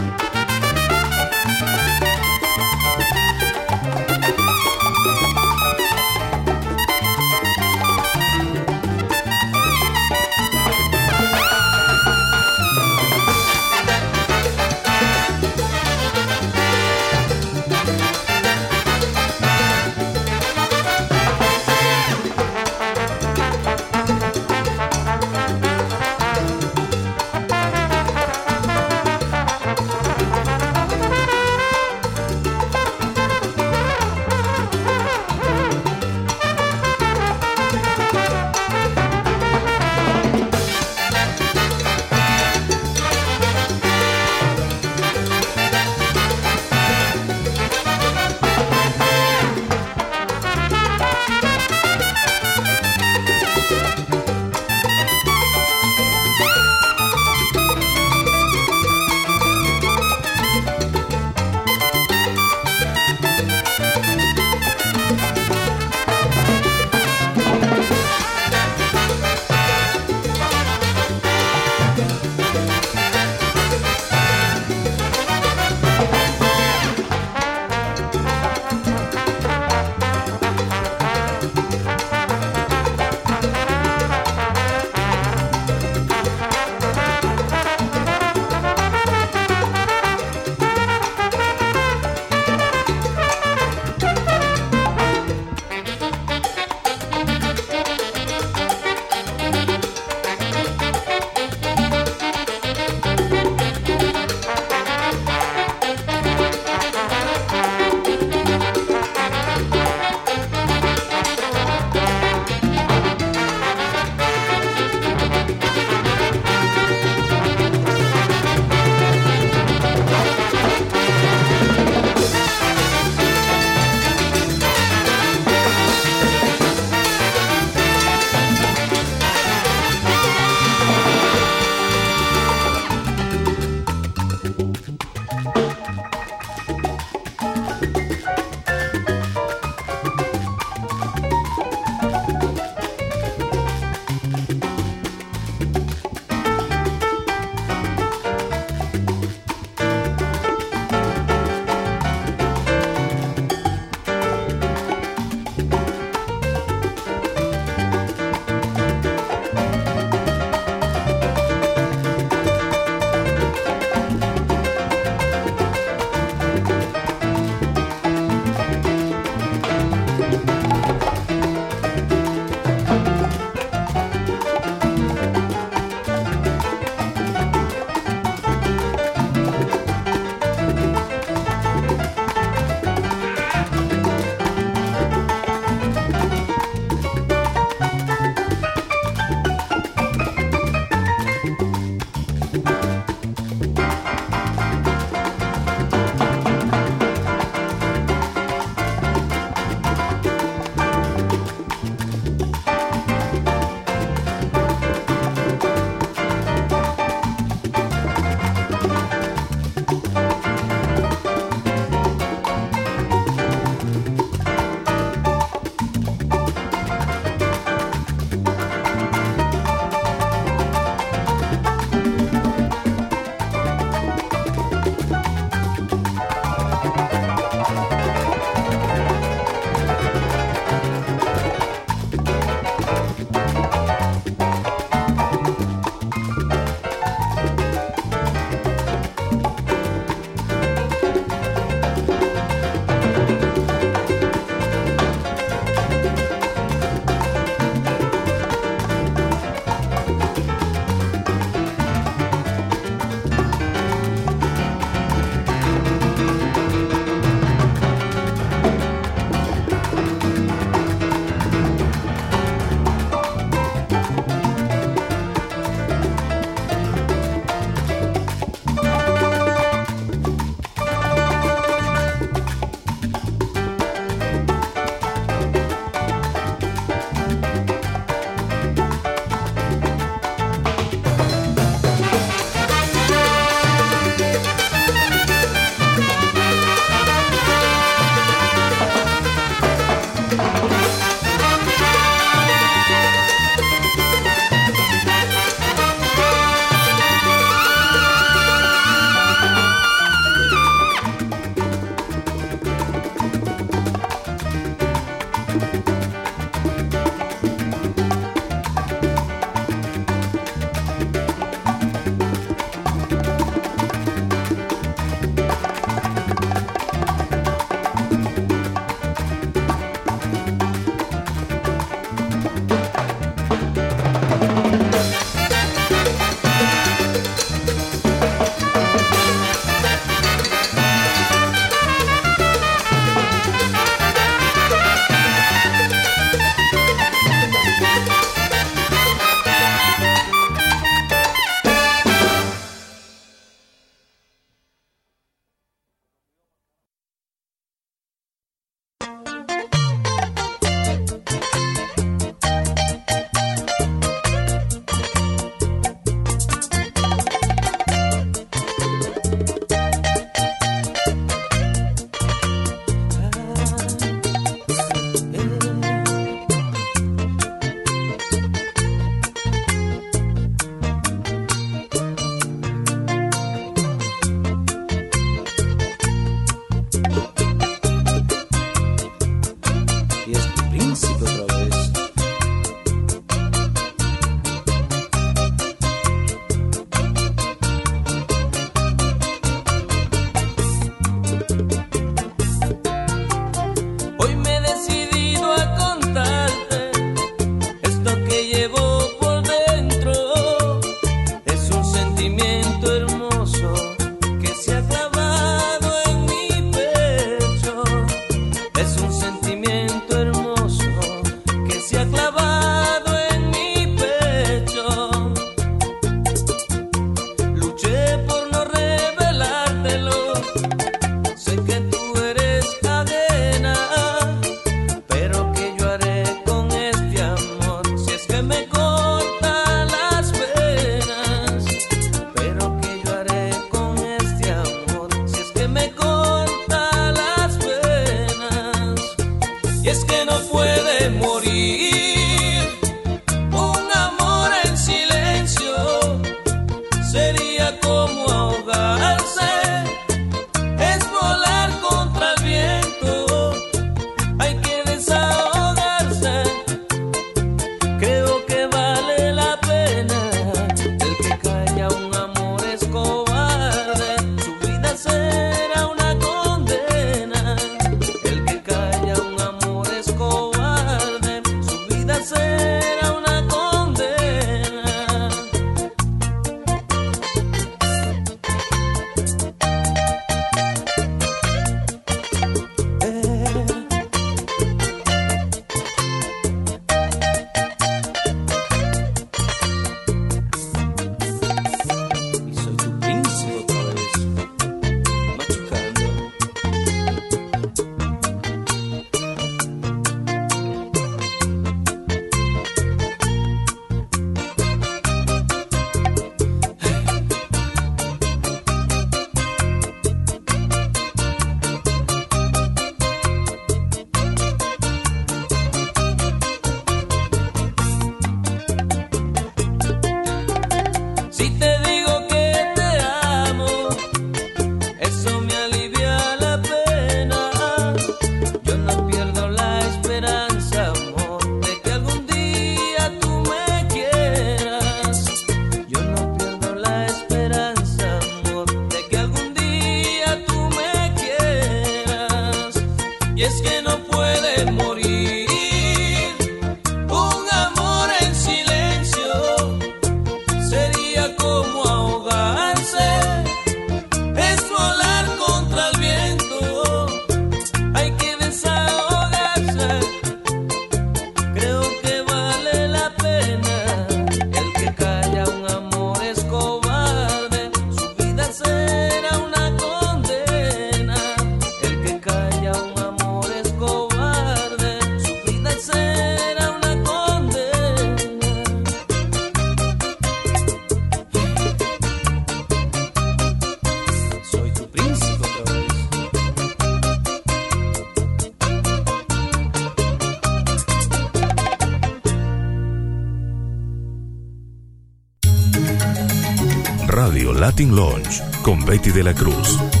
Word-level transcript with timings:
Radio 597.11 597.51
Latin 597.51 597.93
Lounge 597.93 598.41
con 598.61 598.85
Betty 598.85 599.11
de 599.11 599.21
la 599.21 599.33
Cruz. 599.33 600.00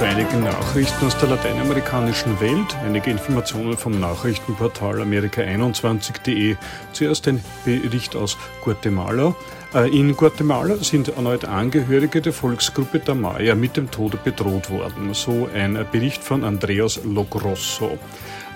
Zu 0.00 0.06
einigen 0.06 0.44
Nachrichten 0.44 1.04
aus 1.04 1.18
der 1.18 1.28
lateinamerikanischen 1.28 2.40
Welt, 2.40 2.74
einige 2.82 3.10
Informationen 3.10 3.76
vom 3.76 4.00
Nachrichtenportal 4.00 5.02
Amerika21.de. 5.02 6.56
Zuerst 6.94 7.28
ein 7.28 7.44
Bericht 7.66 8.16
aus 8.16 8.38
Guatemala. 8.64 9.36
Äh, 9.74 9.94
in 9.94 10.16
Guatemala 10.16 10.76
sind 10.76 11.08
erneut 11.08 11.44
Angehörige 11.44 12.22
der 12.22 12.32
Volksgruppe 12.32 13.00
der 13.00 13.14
Maya 13.14 13.54
mit 13.54 13.76
dem 13.76 13.90
Tode 13.90 14.16
bedroht 14.16 14.70
worden. 14.70 15.12
So 15.12 15.50
ein 15.54 15.78
Bericht 15.92 16.24
von 16.24 16.44
Andreas 16.44 17.04
Logrosso. 17.04 17.98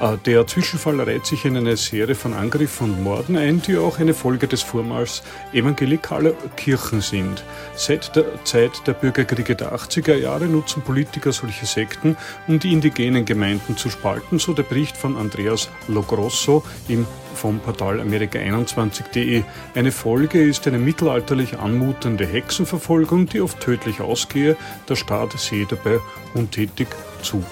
Äh, 0.01 0.17
der 0.25 0.47
Zwischenfall 0.47 1.01
reiht 1.01 1.27
sich 1.27 1.45
in 1.45 1.57
eine 1.57 1.77
Serie 1.77 2.15
von 2.15 2.35
Angriffen 2.35 2.91
und 2.91 3.03
Morden 3.03 3.37
ein, 3.37 3.63
die 3.63 3.77
auch 3.77 3.99
eine 3.99 4.15
Folge 4.15 4.49
des 4.49 4.63
Vormals 4.63 5.23
evangelikaler 5.53 6.33
Kirchen 6.57 7.01
sind. 7.01 7.45
Seit 7.77 8.15
der 8.17 8.45
Zeit 8.45 8.87
der 8.87 8.95
Bürgerkriege 8.95 9.55
der 9.55 9.75
80er 9.75 10.17
Jahre 10.17 10.47
nutzen 10.47 10.83
Politiker 10.83 11.33
solche 11.33 11.67
Sekten, 11.67 12.17
um 12.49 12.59
die 12.59 12.73
indigenen 12.73 13.25
Gemeinden 13.25 13.77
zu 13.77 13.91
spalten, 13.91 14.39
so 14.39 14.53
der 14.53 14.65
Bericht 14.65 14.97
von 14.97 15.17
Andreas 15.17 15.69
Logrosso 15.89 16.65
im 16.89 17.07
vom 17.35 17.59
Portal 17.59 18.01
Amerika21.de. 18.01 19.43
Eine 19.75 19.91
Folge 19.91 20.41
ist 20.41 20.69
eine 20.69 20.79
mittelalterlich 20.79 21.59
anmutende 21.59 22.27
Hexenverfolgung, 22.27 23.27
die 23.27 23.41
oft 23.41 23.59
tödlich 23.59 24.01
ausgehe. 24.01 24.57
Der 24.89 24.95
Staat 24.95 25.33
sehe 25.33 25.67
dabei 25.67 25.99
untätig 26.35 26.87
zu. 27.23 27.45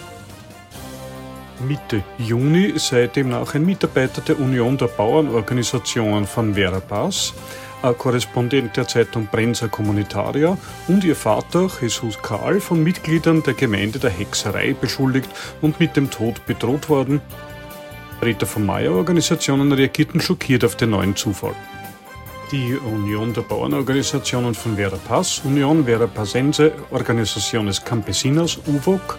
Mitte 1.60 2.02
Juni 2.18 2.74
sei 2.76 3.06
demnach 3.06 3.54
ein 3.54 3.64
Mitarbeiter 3.64 4.20
der 4.20 4.40
Union 4.40 4.76
der 4.76 4.86
Bauernorganisationen 4.86 6.26
von 6.26 6.54
Verapaz, 6.54 7.34
Korrespondent 7.98 8.76
der 8.76 8.86
Zeitung 8.86 9.26
Prensa 9.26 9.68
Comunitaria 9.68 10.56
und 10.88 11.04
ihr 11.04 11.16
Vater 11.16 11.68
Jesus 11.80 12.20
Karl 12.22 12.60
von 12.60 12.82
Mitgliedern 12.82 13.42
der 13.42 13.54
Gemeinde 13.54 13.98
der 13.98 14.10
Hexerei 14.10 14.74
beschuldigt 14.80 15.28
und 15.60 15.80
mit 15.80 15.96
dem 15.96 16.10
Tod 16.10 16.44
bedroht 16.46 16.88
worden. 16.88 17.20
Vertreter 18.18 18.46
von 18.46 18.64
Maya-Organisationen 18.64 19.72
reagierten 19.72 20.20
schockiert 20.20 20.64
auf 20.64 20.76
den 20.76 20.90
neuen 20.90 21.16
Zufall 21.16 21.54
die 22.52 22.76
Union 22.76 23.32
der 23.32 23.40
Bauernorganisationen 23.40 24.54
von 24.54 24.76
Verapaz, 24.76 25.40
Union 25.42 25.86
Verapazense 25.86 26.72
Organizaciones 26.90 27.82
Campesinas, 27.82 28.58
UVOC, 28.66 29.18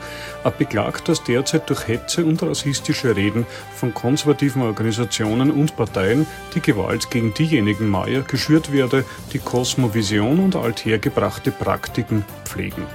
beklagt, 0.60 1.10
dass 1.10 1.24
derzeit 1.24 1.68
durch 1.70 1.88
Hetze 1.88 2.24
und 2.24 2.44
rassistische 2.44 3.16
Reden 3.16 3.48
von 3.76 3.94
konservativen 3.94 4.62
Organisationen 4.62 5.50
und 5.50 5.76
Parteien 5.76 6.28
die 6.54 6.62
Gewalt 6.62 7.10
gegen 7.10 7.34
diejenigen 7.34 7.88
Maya 7.88 8.22
geschürt 8.22 8.72
werde, 8.72 9.04
die 9.34 9.40
Kosmovision 9.40 10.40
und 10.40 10.56
althergebrachte 10.56 11.50
Praktiken 11.50 12.24
pflegen. 12.46 12.86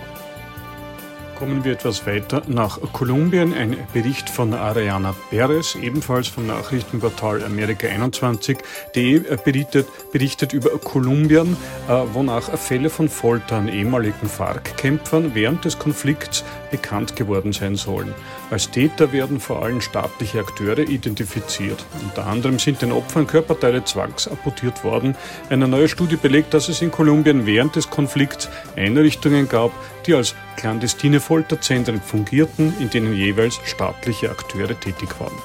Kommen 1.38 1.62
wir 1.62 1.74
etwas 1.74 2.04
weiter 2.04 2.42
nach 2.48 2.80
Kolumbien. 2.92 3.54
Ein 3.54 3.76
Bericht 3.92 4.28
von 4.28 4.54
Ariana 4.54 5.14
Perez, 5.30 5.76
ebenfalls 5.76 6.26
vom 6.26 6.48
Nachrichtenportal 6.48 7.44
Amerika21.de, 7.44 9.36
berichtet, 9.44 9.86
berichtet 10.10 10.52
über 10.52 10.70
Kolumbien, 10.70 11.56
äh, 11.88 11.92
wonach 12.12 12.50
Fälle 12.58 12.90
von 12.90 13.08
Folter 13.08 13.58
an 13.58 13.68
ehemaligen 13.68 14.28
FARC-Kämpfern 14.28 15.36
während 15.36 15.64
des 15.64 15.78
Konflikts 15.78 16.42
bekannt 16.72 17.14
geworden 17.14 17.52
sein 17.52 17.76
sollen. 17.76 18.12
Als 18.50 18.72
Täter 18.72 19.12
werden 19.12 19.38
vor 19.38 19.62
allem 19.62 19.80
staatliche 19.80 20.40
Akteure 20.40 20.88
identifiziert. 20.88 21.84
Unter 22.02 22.26
anderem 22.26 22.58
sind 22.58 22.82
den 22.82 22.90
Opfern 22.90 23.28
Körperteile 23.28 23.84
zwangsamputiert 23.84 24.82
worden. 24.82 25.14
Eine 25.50 25.68
neue 25.68 25.86
Studie 25.86 26.16
belegt, 26.16 26.52
dass 26.52 26.68
es 26.68 26.82
in 26.82 26.90
Kolumbien 26.90 27.46
während 27.46 27.76
des 27.76 27.90
Konflikts 27.90 28.48
Einrichtungen 28.74 29.48
gab, 29.48 29.70
die 30.04 30.14
als 30.14 30.34
clandestine 30.58 31.20
Folterzentren 31.20 32.02
fungierten, 32.02 32.74
in 32.80 32.90
denen 32.90 33.14
jeweils 33.14 33.60
staatliche 33.64 34.30
Akteure 34.30 34.78
tätig 34.78 35.08
waren. 35.20 35.38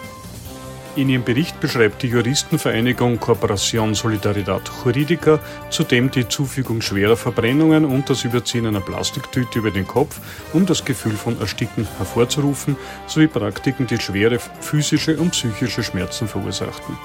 In 0.95 1.09
ihrem 1.09 1.23
Bericht 1.23 1.59
beschreibt 1.59 2.03
die 2.03 2.07
Juristenvereinigung 2.07 3.17
Corporación 3.19 3.95
Solidaridad 3.95 4.69
Jurídica 4.83 5.39
zudem 5.71 6.11
die 6.11 6.27
Zufügung 6.27 6.81
schwerer 6.81 7.17
Verbrennungen 7.17 7.85
und 7.85 8.09
das 8.09 8.23
Überziehen 8.23 8.67
einer 8.67 8.81
Plastiktüte 8.81 9.59
über 9.59 9.71
den 9.71 9.87
Kopf, 9.87 10.19
um 10.51 10.67
das 10.67 10.85
Gefühl 10.85 11.13
von 11.13 11.39
Ersticken 11.39 11.87
hervorzurufen, 11.97 12.75
sowie 13.07 13.27
Praktiken, 13.27 13.87
die 13.87 13.97
schwere 13.99 14.37
physische 14.37 15.17
und 15.17 15.31
psychische 15.31 15.83
Schmerzen 15.83 16.27
verursachten. 16.27 16.95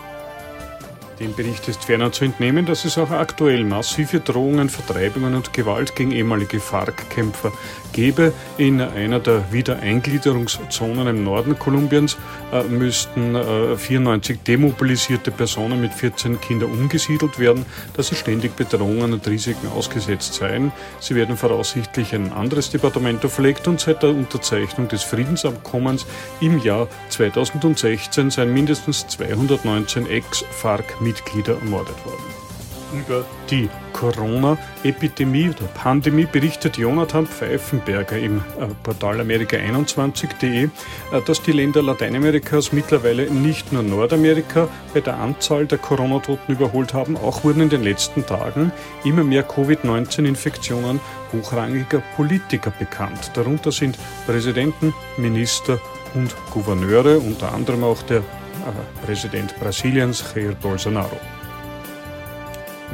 Dem 1.18 1.34
Bericht 1.34 1.66
ist 1.66 1.84
ferner 1.84 2.12
zu 2.12 2.24
entnehmen, 2.24 2.64
dass 2.64 2.84
es 2.84 2.96
auch 2.96 3.10
aktuell 3.10 3.64
massive 3.64 4.20
Drohungen, 4.20 4.68
Vertreibungen 4.68 5.34
und 5.34 5.52
Gewalt 5.52 5.96
gegen 5.96 6.12
ehemalige 6.12 6.60
FARC-Kämpfer 6.60 7.52
gebe. 7.92 8.32
In 8.56 8.80
einer 8.80 9.20
der 9.20 9.52
Wiedereingliederungszonen 9.52 11.06
im 11.06 11.24
Norden 11.24 11.58
Kolumbiens 11.58 12.16
äh, 12.52 12.62
müssten 12.64 13.34
äh, 13.34 13.76
94 13.76 14.38
demobilisierte 14.46 15.30
Personen 15.30 15.80
mit 15.80 15.92
14 15.92 16.40
Kindern 16.40 16.70
umgesiedelt 16.70 17.38
werden, 17.38 17.66
da 17.94 18.02
sie 18.02 18.14
ständig 18.14 18.56
Bedrohungen 18.56 19.12
und 19.12 19.26
Risiken 19.26 19.68
ausgesetzt 19.68 20.34
seien. 20.34 20.72
Sie 21.00 21.14
werden 21.14 21.36
voraussichtlich 21.36 22.14
ein 22.14 22.32
anderes 22.32 22.70
Departamento 22.70 23.28
verlegt 23.28 23.68
und 23.68 23.80
seit 23.80 24.02
der 24.02 24.10
Unterzeichnung 24.10 24.88
des 24.88 25.02
Friedensabkommens 25.02 26.06
im 26.40 26.58
Jahr 26.58 26.88
2016 27.10 28.30
seien 28.30 28.52
mindestens 28.52 29.06
219 29.08 30.08
Ex-FARC 30.08 31.00
Mitglieder 31.00 31.54
ermordet 31.54 32.04
worden. 32.04 32.37
Über 32.92 33.24
die 33.50 33.68
Corona-Epidemie 33.92 35.50
oder 35.50 35.66
Pandemie 35.74 36.24
berichtet 36.24 36.78
Jonathan 36.78 37.26
Pfeifenberger 37.26 38.16
im 38.16 38.38
äh, 38.38 38.66
Portal 38.82 39.20
Amerika21.de, 39.20 40.64
äh, 40.64 40.70
dass 41.26 41.42
die 41.42 41.52
Länder 41.52 41.82
Lateinamerikas 41.82 42.72
mittlerweile 42.72 43.30
nicht 43.30 43.72
nur 43.72 43.82
Nordamerika 43.82 44.68
bei 44.94 45.00
der 45.00 45.18
Anzahl 45.18 45.66
der 45.66 45.78
Corona-Toten 45.78 46.52
überholt 46.52 46.94
haben, 46.94 47.18
auch 47.18 47.44
wurden 47.44 47.60
in 47.60 47.68
den 47.68 47.82
letzten 47.82 48.24
Tagen 48.24 48.72
immer 49.04 49.24
mehr 49.24 49.42
Covid-19-Infektionen 49.42 50.98
hochrangiger 51.32 52.02
Politiker 52.16 52.72
bekannt. 52.78 53.32
Darunter 53.34 53.70
sind 53.70 53.98
Präsidenten, 54.26 54.94
Minister 55.18 55.78
und 56.14 56.34
Gouverneure, 56.52 57.18
unter 57.18 57.52
anderem 57.52 57.84
auch 57.84 58.00
der 58.02 58.22
Präsident 59.04 59.58
Brasiliens, 59.60 60.24
Jair 60.34 60.52
Bolsonaro. 60.52 61.18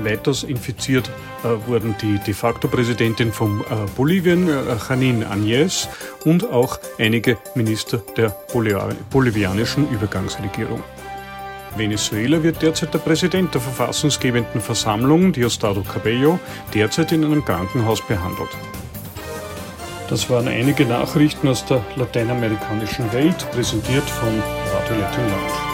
Weiters 0.03 0.43
infiziert 0.43 1.11
äh, 1.45 1.69
wurden 1.69 1.95
die 2.01 2.19
de 2.19 2.35
facto 2.35 2.69
Präsidentin 2.69 3.33
von 3.33 3.61
äh, 3.61 3.65
Bolivien, 3.97 4.49
äh, 4.49 4.63
Janine 4.89 5.27
Añez, 5.27 5.89
und 6.25 6.51
auch 6.51 6.79
einige 6.99 7.37
Minister 7.55 7.99
der 8.17 8.35
bolivianischen 9.11 9.89
Übergangsregierung. 9.91 10.83
Venezuela 11.77 12.43
wird 12.43 12.63
derzeit 12.63 12.95
der 12.95 13.01
Präsident 13.01 13.53
der 13.55 13.61
verfassungsgebenden 13.61 14.61
Versammlung, 14.61 15.33
Diosdado 15.33 15.83
Cabello, 15.83 16.39
derzeit 16.73 17.13
in 17.13 17.25
einem 17.25 17.45
Krankenhaus 17.45 18.01
behandelt. 18.07 18.51
Das 20.09 20.29
waren 20.31 20.49
einige 20.49 20.85
Nachrichten 20.85 21.49
aus 21.49 21.65
der 21.65 21.83
lateinamerikanischen 21.97 23.13
Welt, 23.13 23.51
präsentiert 23.53 24.09
von 24.09 24.29
Radio 24.73 24.97
Latin 25.01 25.25
Lounge. 25.29 25.74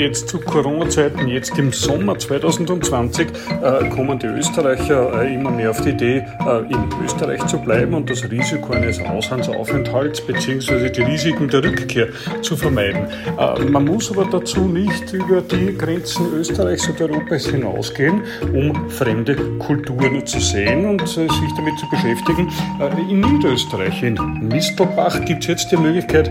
Jetzt 0.00 0.28
zu 0.28 0.40
Corona-Zeiten, 0.40 1.28
jetzt 1.28 1.56
im 1.58 1.72
Sommer 1.72 2.18
2020, 2.18 3.28
äh, 3.62 3.88
kommen 3.90 4.18
die 4.18 4.26
Österreicher 4.26 5.22
äh, 5.22 5.34
immer 5.34 5.50
mehr 5.50 5.70
auf 5.70 5.80
die 5.82 5.90
Idee, 5.90 6.24
äh, 6.46 6.72
in 6.72 6.88
Österreich 7.04 7.46
zu 7.46 7.58
bleiben 7.58 7.92
und 7.92 8.08
das 8.08 8.28
Risiko 8.30 8.72
eines 8.72 8.98
Auslandsaufenthalts 8.98 10.22
bzw. 10.22 10.88
die 10.88 11.02
Risiken 11.02 11.48
der 11.48 11.62
Rückkehr 11.64 12.08
zu 12.40 12.56
vermeiden. 12.56 13.08
Äh, 13.38 13.64
man 13.66 13.84
muss 13.84 14.10
aber 14.10 14.24
dazu 14.24 14.60
nicht 14.60 15.12
über 15.12 15.42
die 15.42 15.76
Grenzen 15.76 16.32
Österreichs 16.34 16.88
und 16.88 17.00
Europas 17.00 17.46
hinausgehen, 17.46 18.22
um 18.54 18.88
fremde 18.88 19.36
Kulturen 19.58 20.26
zu 20.26 20.40
sehen 20.40 20.86
und 20.86 21.02
äh, 21.02 21.06
sich 21.06 21.54
damit 21.56 21.78
zu 21.78 21.88
beschäftigen. 21.90 22.50
Äh, 22.80 23.12
in 23.12 23.20
Niederösterreich, 23.20 24.02
in 24.02 24.14
Mistelbach, 24.48 25.22
gibt 25.26 25.42
es 25.42 25.48
jetzt 25.48 25.72
die 25.72 25.76
Möglichkeit, 25.76 26.30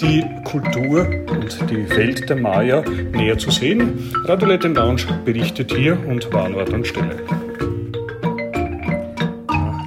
die 0.00 0.24
Kultur 0.44 1.06
und 1.30 1.70
die 1.70 1.88
Welt 1.90 2.28
der 2.28 2.36
Maya 2.36 2.82
näher 2.88 3.38
zu 3.38 3.50
sehen. 3.50 4.12
Radio 4.24 4.48
Latin 4.48 4.74
Lounge 4.74 5.02
berichtet 5.24 5.74
hier 5.74 5.98
und 6.06 6.32
war 6.32 6.46
an 6.46 6.54
Ort 6.54 6.70
und 6.70 6.86
Stelle. 6.86 7.24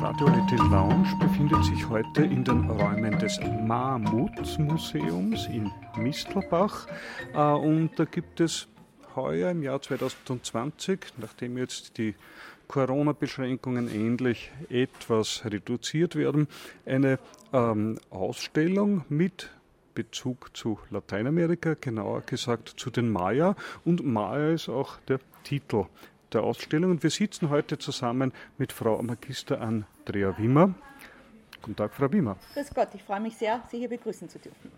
Radio 0.01 0.27
Latin 0.27 0.71
Lounge 0.71 1.07
befindet 1.19 1.63
sich 1.65 1.89
heute 1.89 2.23
in 2.23 2.43
den 2.43 2.69
Räumen 2.69 3.17
des 3.19 3.39
Mahmut-Museums 3.65 5.47
in 5.47 5.71
Mistelbach 5.97 6.87
äh, 7.33 7.37
und 7.37 7.91
da 7.97 8.05
gibt 8.05 8.39
es 8.39 8.67
heuer 9.15 9.51
im 9.51 9.63
Jahr 9.63 9.81
2020, 9.81 10.99
nachdem 11.17 11.57
jetzt 11.57 11.97
die 11.97 12.15
Corona-Beschränkungen 12.67 13.89
endlich 13.89 14.49
etwas 14.69 15.43
reduziert 15.43 16.15
werden, 16.15 16.47
eine 16.85 17.19
ähm, 17.51 17.97
Ausstellung 18.09 19.03
mit 19.09 19.49
Bezug 19.93 20.55
zu 20.55 20.79
Lateinamerika, 20.89 21.75
genauer 21.79 22.21
gesagt 22.21 22.73
zu 22.77 22.89
den 22.89 23.09
Maya. 23.09 23.55
Und 23.85 24.05
Maya 24.05 24.53
ist 24.53 24.69
auch 24.69 24.97
der 25.07 25.19
Titel 25.43 25.85
der 26.33 26.43
Ausstellung. 26.43 26.91
Und 26.91 27.03
wir 27.03 27.09
sitzen 27.09 27.49
heute 27.49 27.77
zusammen 27.77 28.31
mit 28.57 28.71
Frau 28.71 29.01
Magister 29.01 29.61
Andrea 29.61 30.37
Wimmer. 30.37 30.73
Guten 31.61 31.75
Tag, 31.75 31.93
Frau 31.93 32.11
Wimmer. 32.11 32.37
Grüß 32.53 32.73
Gott, 32.73 32.89
ich 32.93 33.03
freue 33.03 33.19
mich 33.19 33.37
sehr, 33.37 33.61
Sie 33.69 33.77
hier 33.77 33.89
begrüßen 33.89 34.29
zu 34.29 34.39
dürfen. 34.39 34.71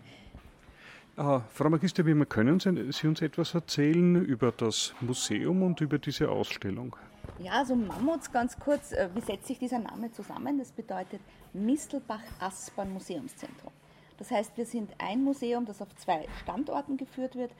Uh, 1.16 1.40
Frau 1.52 1.70
Magister 1.70 2.04
Wimmer, 2.04 2.26
können 2.26 2.58
Sie 2.58 3.06
uns 3.06 3.22
etwas 3.22 3.54
erzählen 3.54 4.16
über 4.24 4.52
das 4.52 4.94
Museum 5.00 5.62
und 5.62 5.80
über 5.80 5.98
diese 5.98 6.28
Ausstellung? 6.28 6.96
Ja, 7.38 7.64
so 7.64 7.74
Mammuts 7.74 8.30
ganz 8.32 8.58
kurz. 8.58 8.92
Äh, 8.92 9.08
wie 9.14 9.20
setzt 9.20 9.46
sich 9.46 9.58
dieser 9.58 9.78
Name 9.78 10.12
zusammen? 10.12 10.58
Das 10.58 10.72
bedeutet 10.72 11.20
Mistelbach-Aspern 11.52 12.92
Museumszentrum. 12.92 13.72
Das 14.18 14.30
heißt, 14.30 14.56
wir 14.56 14.66
sind 14.66 14.92
ein 14.98 15.22
Museum, 15.24 15.64
das 15.64 15.82
auf 15.82 15.94
zwei 15.96 16.26
Standorten 16.42 16.96
geführt 16.96 17.34
wird. 17.36 17.52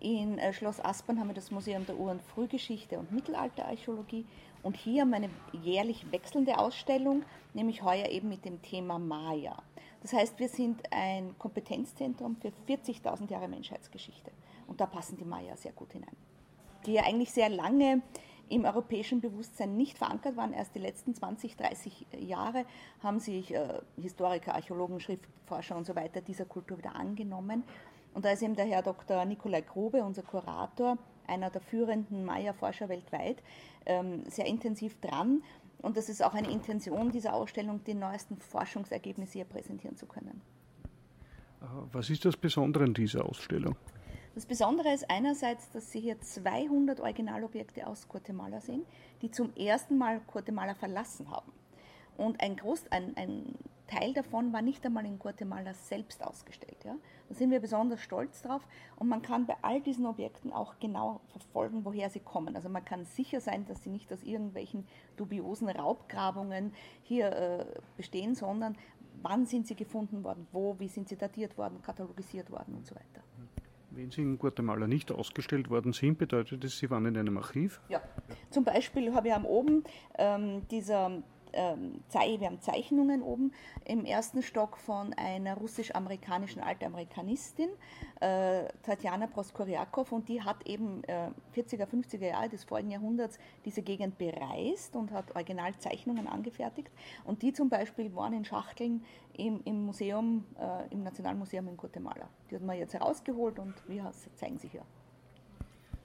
In 0.00 0.38
äh, 0.38 0.52
Schloss 0.52 0.82
Aspern 0.82 1.20
haben 1.20 1.28
wir 1.28 1.34
das 1.34 1.50
Museum 1.50 1.84
der 1.86 1.98
Ur- 1.98 2.10
und 2.10 2.22
Frühgeschichte 2.22 2.98
und 2.98 3.12
Mittelalterarchäologie 3.12 4.24
und 4.62 4.76
hier 4.76 5.02
haben 5.02 5.10
wir 5.10 5.16
eine 5.16 5.30
jährlich 5.62 6.10
wechselnde 6.10 6.58
Ausstellung, 6.58 7.22
nämlich 7.54 7.82
heuer 7.82 8.08
eben 8.08 8.28
mit 8.28 8.44
dem 8.44 8.60
Thema 8.62 8.98
Maya. 8.98 9.62
Das 10.02 10.12
heißt, 10.12 10.38
wir 10.38 10.48
sind 10.48 10.80
ein 10.90 11.38
Kompetenzzentrum 11.38 12.36
für 12.36 12.52
40.000 12.68 13.30
Jahre 13.30 13.48
Menschheitsgeschichte 13.48 14.30
und 14.66 14.80
da 14.80 14.86
passen 14.86 15.16
die 15.18 15.24
Maya 15.24 15.56
sehr 15.56 15.72
gut 15.72 15.92
hinein, 15.92 16.16
die 16.86 16.94
ja 16.94 17.04
eigentlich 17.04 17.32
sehr 17.32 17.50
lange 17.50 18.02
im 18.50 18.64
europäischen 18.64 19.20
Bewusstsein 19.20 19.76
nicht 19.76 19.96
verankert 19.96 20.36
waren. 20.36 20.52
Erst 20.52 20.74
die 20.74 20.80
letzten 20.80 21.14
20, 21.14 21.56
30 21.56 22.06
Jahre 22.18 22.66
haben 23.02 23.20
sich 23.20 23.54
äh, 23.54 23.80
Historiker, 23.96 24.54
Archäologen, 24.54 25.00
Schriftforscher 25.00 25.76
und 25.76 25.86
so 25.86 25.94
weiter 25.94 26.20
dieser 26.20 26.44
Kultur 26.44 26.78
wieder 26.78 26.96
angenommen. 26.96 27.64
Und 28.12 28.24
da 28.24 28.32
ist 28.32 28.42
eben 28.42 28.56
der 28.56 28.66
Herr 28.66 28.82
Dr. 28.82 29.24
Nikolai 29.24 29.60
Grube, 29.60 30.02
unser 30.02 30.22
Kurator, 30.22 30.98
einer 31.28 31.48
der 31.48 31.60
führenden 31.60 32.24
Maya-Forscher 32.24 32.88
weltweit, 32.88 33.40
ähm, 33.86 34.24
sehr 34.28 34.46
intensiv 34.46 35.00
dran. 35.00 35.42
Und 35.80 35.96
das 35.96 36.08
ist 36.08 36.22
auch 36.22 36.34
eine 36.34 36.50
Intention 36.50 37.12
dieser 37.12 37.34
Ausstellung, 37.34 37.82
die 37.84 37.94
neuesten 37.94 38.36
Forschungsergebnisse 38.36 39.34
hier 39.34 39.44
präsentieren 39.44 39.96
zu 39.96 40.06
können. 40.06 40.42
Was 41.92 42.10
ist 42.10 42.24
das 42.24 42.36
Besondere 42.36 42.84
an 42.84 42.94
dieser 42.94 43.24
Ausstellung? 43.24 43.76
Das 44.34 44.46
Besondere 44.46 44.92
ist 44.92 45.10
einerseits, 45.10 45.70
dass 45.70 45.90
Sie 45.90 46.00
hier 46.00 46.20
200 46.20 47.00
Originalobjekte 47.00 47.86
aus 47.86 48.06
Guatemala 48.08 48.60
sehen, 48.60 48.86
die 49.22 49.30
zum 49.30 49.54
ersten 49.56 49.98
Mal 49.98 50.20
Guatemala 50.20 50.74
verlassen 50.74 51.30
haben. 51.30 51.52
Und 52.16 52.40
ein, 52.40 52.56
Groß, 52.56 52.84
ein, 52.90 53.16
ein 53.16 53.56
Teil 53.88 54.14
davon 54.14 54.52
war 54.52 54.62
nicht 54.62 54.86
einmal 54.86 55.04
in 55.04 55.18
Guatemala 55.18 55.74
selbst 55.74 56.24
ausgestellt. 56.24 56.76
Ja? 56.84 56.94
Da 57.28 57.34
sind 57.34 57.50
wir 57.50 57.58
besonders 57.58 58.00
stolz 58.00 58.42
drauf 58.42 58.62
und 58.96 59.08
man 59.08 59.20
kann 59.20 59.46
bei 59.46 59.56
all 59.62 59.80
diesen 59.80 60.06
Objekten 60.06 60.52
auch 60.52 60.78
genau 60.78 61.20
verfolgen, 61.28 61.84
woher 61.84 62.08
sie 62.08 62.20
kommen. 62.20 62.54
Also 62.54 62.68
man 62.68 62.84
kann 62.84 63.04
sicher 63.04 63.40
sein, 63.40 63.66
dass 63.66 63.82
sie 63.82 63.90
nicht 63.90 64.12
aus 64.12 64.22
irgendwelchen 64.22 64.86
dubiosen 65.16 65.68
Raubgrabungen 65.68 66.72
hier 67.02 67.32
äh, 67.32 67.64
bestehen, 67.96 68.36
sondern 68.36 68.76
wann 69.22 69.44
sind 69.44 69.66
sie 69.66 69.74
gefunden 69.74 70.22
worden, 70.22 70.46
wo, 70.52 70.78
wie 70.78 70.88
sind 70.88 71.08
sie 71.08 71.16
datiert 71.16 71.58
worden, 71.58 71.82
katalogisiert 71.82 72.50
worden 72.50 72.76
und 72.76 72.86
so 72.86 72.94
weiter. 72.94 73.24
Wenn 73.92 74.10
Sie 74.10 74.22
in 74.22 74.38
Guatemala 74.38 74.86
nicht 74.86 75.10
ausgestellt 75.10 75.68
worden 75.68 75.92
sind, 75.92 76.18
bedeutet 76.18 76.62
das, 76.62 76.78
Sie 76.78 76.90
waren 76.90 77.06
in 77.06 77.16
einem 77.16 77.36
Archiv? 77.38 77.80
Ja, 77.88 78.00
zum 78.50 78.64
Beispiel 78.64 79.12
habe 79.14 79.28
ich 79.28 79.34
am 79.34 79.44
oben 79.44 79.84
ähm, 80.16 80.62
dieser 80.70 81.22
ähm, 81.52 82.02
wir 82.12 82.46
haben 82.46 82.60
Zeichnungen 82.60 83.22
oben 83.22 83.52
im 83.84 84.04
ersten 84.04 84.42
Stock 84.42 84.76
von 84.76 85.12
einer 85.14 85.54
russisch-amerikanischen 85.54 86.62
Altamerikanistin, 86.62 87.70
äh, 88.20 88.64
Tatjana 88.82 89.26
Proskoriakow, 89.26 90.10
und 90.12 90.28
die 90.28 90.42
hat 90.42 90.66
eben 90.66 91.02
äh, 91.04 91.30
40er, 91.54 91.86
50er 91.86 92.26
Jahre 92.26 92.48
des 92.48 92.64
vorigen 92.64 92.90
Jahrhunderts 92.90 93.38
diese 93.64 93.82
Gegend 93.82 94.18
bereist 94.18 94.96
und 94.96 95.12
hat 95.12 95.34
Originalzeichnungen 95.34 96.26
angefertigt. 96.26 96.90
Und 97.24 97.42
die 97.42 97.52
zum 97.52 97.68
Beispiel 97.68 98.14
waren 98.14 98.32
in 98.32 98.44
Schachteln 98.44 99.04
im, 99.36 99.60
im 99.64 99.86
Museum, 99.86 100.44
äh, 100.58 100.92
im 100.92 101.02
Nationalmuseum 101.02 101.68
in 101.68 101.76
Guatemala. 101.76 102.28
Die 102.50 102.56
hat 102.56 102.62
man 102.62 102.76
jetzt 102.78 102.94
herausgeholt 102.94 103.58
und 103.58 103.74
wir 103.88 104.10
zeigen 104.34 104.58
sie 104.58 104.68
hier. 104.68 104.82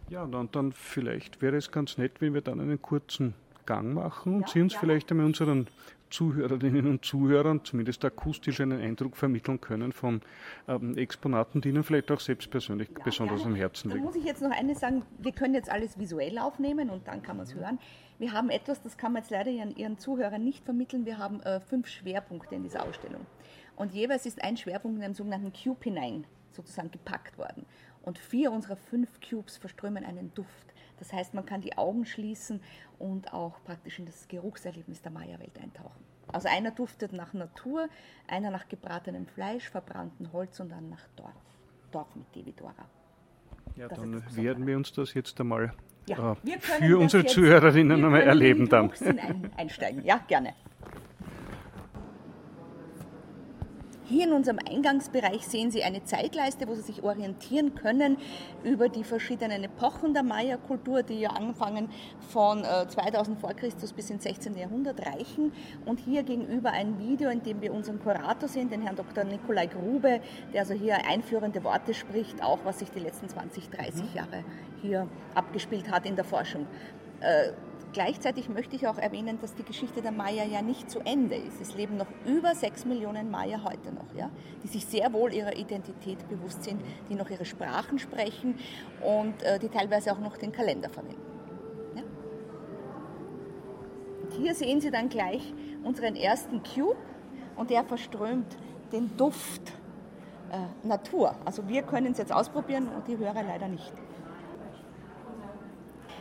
Ja, 0.09 0.23
und 0.23 0.55
dann 0.55 0.71
vielleicht 0.71 1.41
wäre 1.41 1.57
es 1.57 1.71
ganz 1.71 1.97
nett, 1.97 2.21
wenn 2.21 2.33
wir 2.33 2.41
dann 2.41 2.59
einen 2.59 2.79
kurzen 2.79 3.33
Gang 3.65 3.93
machen 3.93 4.35
und 4.35 4.49
Sie 4.49 4.61
uns 4.61 4.73
vielleicht 4.75 5.11
einmal 5.11 5.25
unseren 5.25 5.67
Zuhörerinnen 6.11 6.87
und 6.87 7.03
Zuhörern 7.03 7.61
zumindest 7.65 8.05
akustisch 8.05 8.61
einen 8.61 8.79
Eindruck 8.79 9.17
vermitteln 9.17 9.59
können 9.59 9.91
von 9.91 10.21
ähm, 10.67 10.95
Exponaten, 10.97 11.61
die 11.61 11.69
Ihnen 11.69 11.83
vielleicht 11.83 12.11
auch 12.11 12.19
selbst 12.19 12.49
persönlich 12.51 12.89
Ja, 12.95 13.03
besonders 13.03 13.39
gerne. 13.39 13.53
am 13.53 13.55
Herzen 13.55 13.89
Da 13.89 13.95
liegen. 13.95 14.05
muss 14.05 14.15
ich 14.15 14.23
jetzt 14.23 14.41
noch 14.41 14.51
eines 14.51 14.79
sagen, 14.79 15.03
wir 15.17 15.31
können 15.31 15.55
jetzt 15.55 15.69
alles 15.69 15.97
visuell 15.97 16.37
aufnehmen 16.37 16.89
und 16.89 17.07
dann 17.07 17.21
kann 17.23 17.37
man 17.37 17.45
es 17.45 17.55
hören. 17.55 17.79
Wir 18.19 18.31
haben 18.31 18.49
etwas, 18.49 18.81
das 18.81 18.97
kann 18.97 19.13
man 19.13 19.23
jetzt 19.23 19.31
leider 19.31 19.49
Ihren, 19.51 19.75
Ihren 19.75 19.97
Zuhörern 19.97 20.43
nicht 20.43 20.63
vermitteln. 20.63 21.05
Wir 21.05 21.17
haben 21.17 21.41
äh, 21.41 21.59
fünf 21.59 21.87
Schwerpunkte 21.87 22.55
in 22.55 22.63
dieser 22.63 22.85
Ausstellung. 22.85 23.25
Und 23.75 23.91
jeweils 23.93 24.25
ist 24.25 24.41
ein 24.43 24.55
Schwerpunkt 24.55 24.97
in 24.99 25.03
einen 25.03 25.15
sogenannten 25.15 25.51
Cube 25.51 25.83
hinein 25.83 26.25
sozusagen 26.51 26.91
gepackt 26.91 27.37
worden. 27.37 27.65
Und 28.03 28.17
vier 28.19 28.51
unserer 28.51 28.77
fünf 28.77 29.09
Cubes 29.27 29.57
verströmen 29.57 30.05
einen 30.05 30.31
Duft. 30.33 30.67
Das 30.99 31.11
heißt, 31.13 31.33
man 31.33 31.45
kann 31.45 31.61
die 31.61 31.77
Augen 31.77 32.05
schließen 32.05 32.61
und 32.99 33.33
auch 33.33 33.63
praktisch 33.63 33.99
in 33.99 34.05
das 34.05 34.27
Geruchserlebnis 34.27 35.01
der 35.01 35.11
Maya-Welt 35.11 35.57
eintauchen. 35.61 36.03
Also 36.27 36.47
einer 36.49 36.71
duftet 36.71 37.13
nach 37.13 37.33
Natur, 37.33 37.87
einer 38.27 38.51
nach 38.51 38.67
gebratenem 38.67 39.27
Fleisch, 39.27 39.69
verbranntem 39.69 40.31
Holz 40.33 40.59
und 40.59 40.69
dann 40.69 40.89
nach 40.89 41.07
Dorf. 41.15 41.33
Dorf 41.91 42.15
mit 42.15 42.35
Devidora. 42.35 42.73
Ja, 43.75 43.87
das 43.87 43.99
dann 43.99 44.35
werden 44.35 44.65
wir 44.65 44.77
uns 44.77 44.91
das 44.93 45.13
jetzt 45.13 45.39
einmal 45.39 45.73
Ja, 46.07 46.33
äh, 46.45 46.59
für 46.59 46.97
unsere 46.97 47.25
Zuhörerinnen 47.25 48.03
einmal 48.03 48.21
erleben 48.21 48.69
dann. 48.69 48.91
Einsteigen. 49.57 50.03
Ja, 50.03 50.17
gerne. 50.27 50.53
Hier 54.07 54.27
in 54.27 54.33
unserem 54.33 54.59
Eingangsbereich 54.59 55.47
sehen 55.47 55.71
Sie 55.71 55.81
eine 55.83 56.03
Zeitleiste, 56.03 56.67
wo 56.67 56.75
Sie 56.75 56.83
sich 56.83 57.01
orientieren 57.01 57.73
können 57.73 58.17
über 58.63 58.87
die 58.87 59.03
verschiedenen 59.03 59.63
Epochen 59.63 60.13
der 60.13 60.21
Maya-Kultur, 60.21 61.01
die 61.01 61.21
ja 61.21 61.31
anfangen 61.31 61.89
von 62.29 62.63
äh, 62.63 62.87
2000 62.87 63.39
vor 63.39 63.55
Christus 63.55 63.93
bis 63.93 64.11
ins 64.11 64.21
16. 64.21 64.57
Jahrhundert 64.57 65.03
reichen. 65.03 65.51
Und 65.87 65.99
hier 65.99 66.21
gegenüber 66.21 66.71
ein 66.71 66.99
Video, 66.99 67.31
in 67.31 67.41
dem 67.41 67.61
wir 67.61 67.73
unseren 67.73 67.99
Kurator 67.99 68.47
sehen, 68.47 68.69
den 68.69 68.83
Herrn 68.83 68.95
Dr. 68.95 69.23
Nikolai 69.23 69.65
Grube, 69.65 70.21
der 70.53 70.61
also 70.61 70.75
hier 70.75 70.97
einführende 71.07 71.63
Worte 71.63 71.95
spricht, 71.95 72.43
auch 72.43 72.59
was 72.63 72.79
sich 72.79 72.91
die 72.91 72.99
letzten 72.99 73.27
20, 73.27 73.71
30 73.71 74.13
Jahre 74.13 74.43
hier 74.83 75.07
abgespielt 75.33 75.89
hat 75.89 76.05
in 76.05 76.15
der 76.15 76.25
Forschung. 76.25 76.67
Gleichzeitig 77.95 78.49
möchte 78.49 78.75
ich 78.75 78.89
auch 78.89 78.97
erwähnen, 78.97 79.39
dass 79.39 79.55
die 79.55 79.63
Geschichte 79.63 80.01
der 80.01 80.11
Maya 80.11 80.43
ja 80.43 80.61
nicht 80.61 80.91
zu 80.91 80.99
Ende 80.99 81.35
ist. 81.37 81.61
Es 81.61 81.75
leben 81.75 81.95
noch 81.95 82.09
über 82.25 82.53
sechs 82.53 82.83
Millionen 82.83 83.31
Maya 83.31 83.63
heute 83.63 83.93
noch, 83.93 84.13
ja, 84.13 84.29
die 84.61 84.67
sich 84.67 84.85
sehr 84.85 85.13
wohl 85.13 85.33
ihrer 85.33 85.55
Identität 85.55 86.27
bewusst 86.27 86.65
sind, 86.65 86.81
die 87.09 87.15
noch 87.15 87.29
ihre 87.29 87.45
Sprachen 87.45 87.97
sprechen 87.97 88.59
und 89.01 89.41
äh, 89.43 89.59
die 89.59 89.69
teilweise 89.69 90.11
auch 90.11 90.19
noch 90.19 90.35
den 90.35 90.51
Kalender 90.51 90.89
verwenden. 90.89 91.21
Ja? 91.95 92.03
Hier 94.37 94.53
sehen 94.55 94.81
Sie 94.81 94.91
dann 94.91 95.07
gleich 95.07 95.53
unseren 95.85 96.17
ersten 96.17 96.63
Cube 96.63 96.97
und 97.55 97.69
der 97.69 97.85
verströmt 97.85 98.57
den 98.91 99.15
Duft 99.15 99.71
äh, 100.51 100.85
Natur. 100.85 101.33
Also 101.45 101.69
wir 101.69 101.83
können 101.83 102.11
es 102.11 102.17
jetzt 102.17 102.33
ausprobieren 102.33 102.89
und 102.89 103.07
die 103.07 103.17
Hörer 103.17 103.43
leider 103.43 103.69
nicht. 103.69 103.93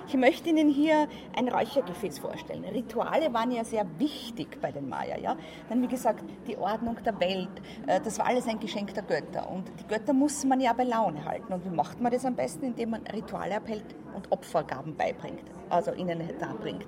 Ich 0.07 0.15
möchte 0.15 0.51
Ihnen 0.51 0.69
hier 0.69 1.09
ein 1.35 1.49
Räuchergefäß 1.49 2.19
vorstellen. 2.19 2.65
Rituale 2.65 3.33
waren 3.33 3.51
ja 3.51 3.65
sehr 3.65 3.87
wichtig 3.99 4.61
bei 4.61 4.71
den 4.71 4.89
Maya. 4.89 5.19
Ja? 5.19 5.37
Dann, 5.69 5.81
wie 5.81 5.89
gesagt, 5.89 6.23
die 6.47 6.59
Ordnung 6.59 6.99
der 7.05 7.19
Welt, 7.21 7.49
äh, 7.87 8.01
das 8.01 8.19
war 8.19 8.27
alles 8.27 8.47
ein 8.47 8.61
Geschenk 8.61 8.93
der 8.93 9.03
Götter. 9.03 9.51
Und 9.51 9.71
die 9.81 9.87
Götter 9.87 10.13
muss 10.13 10.45
man 10.45 10.61
ja 10.61 10.75
bei 10.75 10.85
Laune 10.85 11.25
halten. 11.25 11.53
Und 11.53 11.65
wie 11.65 11.75
macht 11.75 12.01
man 12.01 12.13
das 12.13 12.25
am 12.27 12.35
besten? 12.35 12.67
Indem 12.67 12.91
man 12.91 13.07
Rituale 13.07 13.57
abhält 13.57 13.85
und 14.15 14.31
Opfergaben 14.31 14.95
beibringt, 14.95 15.43
also 15.71 15.93
ihnen 15.93 16.23
darbringt. 16.39 16.87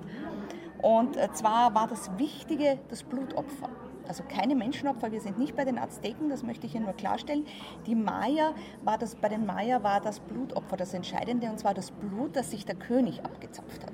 Und 0.81 1.17
äh, 1.17 1.31
zwar 1.33 1.73
war 1.73 1.87
das 1.87 2.11
Wichtige 2.19 2.77
das 2.89 3.03
Blutopfer. 3.03 3.69
Also 4.07 4.23
keine 4.23 4.55
Menschenopfer, 4.55 5.11
wir 5.11 5.21
sind 5.21 5.37
nicht 5.37 5.55
bei 5.55 5.65
den 5.65 5.77
Azteken, 5.77 6.29
das 6.29 6.43
möchte 6.43 6.65
ich 6.65 6.73
hier 6.73 6.81
nur 6.81 6.93
klarstellen. 6.93 7.45
Die 7.85 7.95
Maya 7.95 8.53
war 8.83 8.97
das, 8.97 9.15
bei 9.15 9.29
den 9.29 9.45
Maya 9.45 9.83
war 9.83 10.01
das 10.01 10.19
Blutopfer 10.19 10.77
das 10.77 10.93
Entscheidende 10.93 11.49
und 11.49 11.59
zwar 11.59 11.73
das 11.73 11.91
Blut, 11.91 12.35
das 12.35 12.51
sich 12.51 12.65
der 12.65 12.75
König 12.75 13.23
abgezapft 13.23 13.83
hat. 13.83 13.93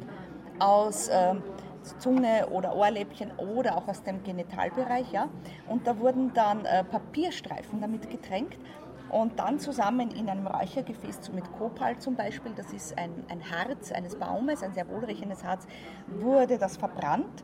Aus 0.59 1.07
äh, 1.07 1.35
Zunge 1.99 2.47
oder 2.49 2.75
Ohrläppchen 2.75 3.31
oder 3.37 3.77
auch 3.77 3.87
aus 3.87 4.03
dem 4.03 4.23
Genitalbereich. 4.23 5.11
Ja? 5.11 5.29
Und 5.67 5.87
da 5.87 5.99
wurden 5.99 6.33
dann 6.33 6.65
äh, 6.65 6.83
Papierstreifen 6.83 7.81
damit 7.81 8.09
getränkt 8.09 8.57
und 9.09 9.37
dann 9.37 9.59
zusammen 9.59 10.11
in 10.11 10.29
einem 10.29 10.47
Räuchergefäß 10.47 11.31
mit 11.33 11.51
Kopal 11.53 11.97
zum 11.99 12.15
Beispiel, 12.15 12.51
das 12.55 12.73
ist 12.73 12.97
ein, 12.97 13.11
ein 13.29 13.41
Harz 13.51 13.91
eines 13.91 14.15
Baumes, 14.15 14.63
ein 14.63 14.73
sehr 14.73 14.89
wohlriechendes 14.89 15.43
Harz, 15.43 15.67
wurde 16.07 16.57
das 16.57 16.77
verbrannt 16.77 17.43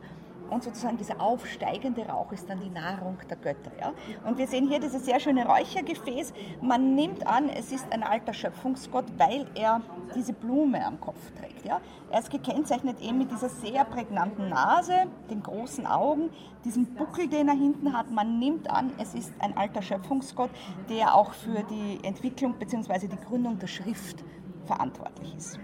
und 0.50 0.64
sozusagen 0.64 0.96
dieser 0.96 1.20
aufsteigende 1.20 2.06
Rauch 2.06 2.32
ist 2.32 2.48
dann 2.50 2.60
die 2.60 2.70
Nahrung 2.70 3.18
der 3.28 3.36
Götter. 3.36 3.70
Ja? 3.80 3.92
Und 4.26 4.38
wir 4.38 4.46
sehen 4.46 4.68
hier 4.68 4.80
dieses 4.80 5.04
sehr 5.04 5.20
schöne 5.20 5.46
Räuchergefäß. 5.46 6.32
Man 6.60 6.94
nimmt 6.94 7.26
an, 7.26 7.48
es 7.48 7.72
ist 7.72 7.86
ein 7.92 8.02
alter 8.02 8.34
Schöpfungsgott, 8.34 9.06
weil 9.16 9.46
er 9.54 9.80
diese 10.14 10.32
Blume 10.32 10.84
am 10.84 11.00
Kopf 11.00 11.18
trägt. 11.38 11.64
Ja? 11.64 11.80
Er 12.10 12.20
ist 12.20 12.30
gekennzeichnet 12.30 13.00
eben 13.00 13.18
mit 13.18 13.30
dieser 13.30 13.48
sehr 13.48 13.84
prägnanten 13.84 14.48
Nase, 14.48 15.06
den 15.30 15.42
großen 15.42 15.86
Augen, 15.86 16.30
diesem 16.64 16.86
Buckel, 16.94 17.28
den 17.28 17.48
er 17.48 17.54
hinten 17.54 17.96
hat. 17.96 18.10
Man 18.10 18.38
nimmt 18.38 18.68
an, 18.68 18.92
es 18.98 19.14
ist 19.14 19.32
ein 19.38 19.56
alter 19.56 19.82
Schöpfungsgott, 19.82 20.50
der 20.88 21.14
auch 21.14 21.32
für 21.32 21.62
die 21.64 22.00
Entwicklung 22.02 22.54
bzw. 22.58 23.06
die 23.06 23.20
Gründung 23.28 23.58
der 23.58 23.68
Schrift 23.68 24.24
verantwortlich 24.66 25.34
ist. 25.36 25.58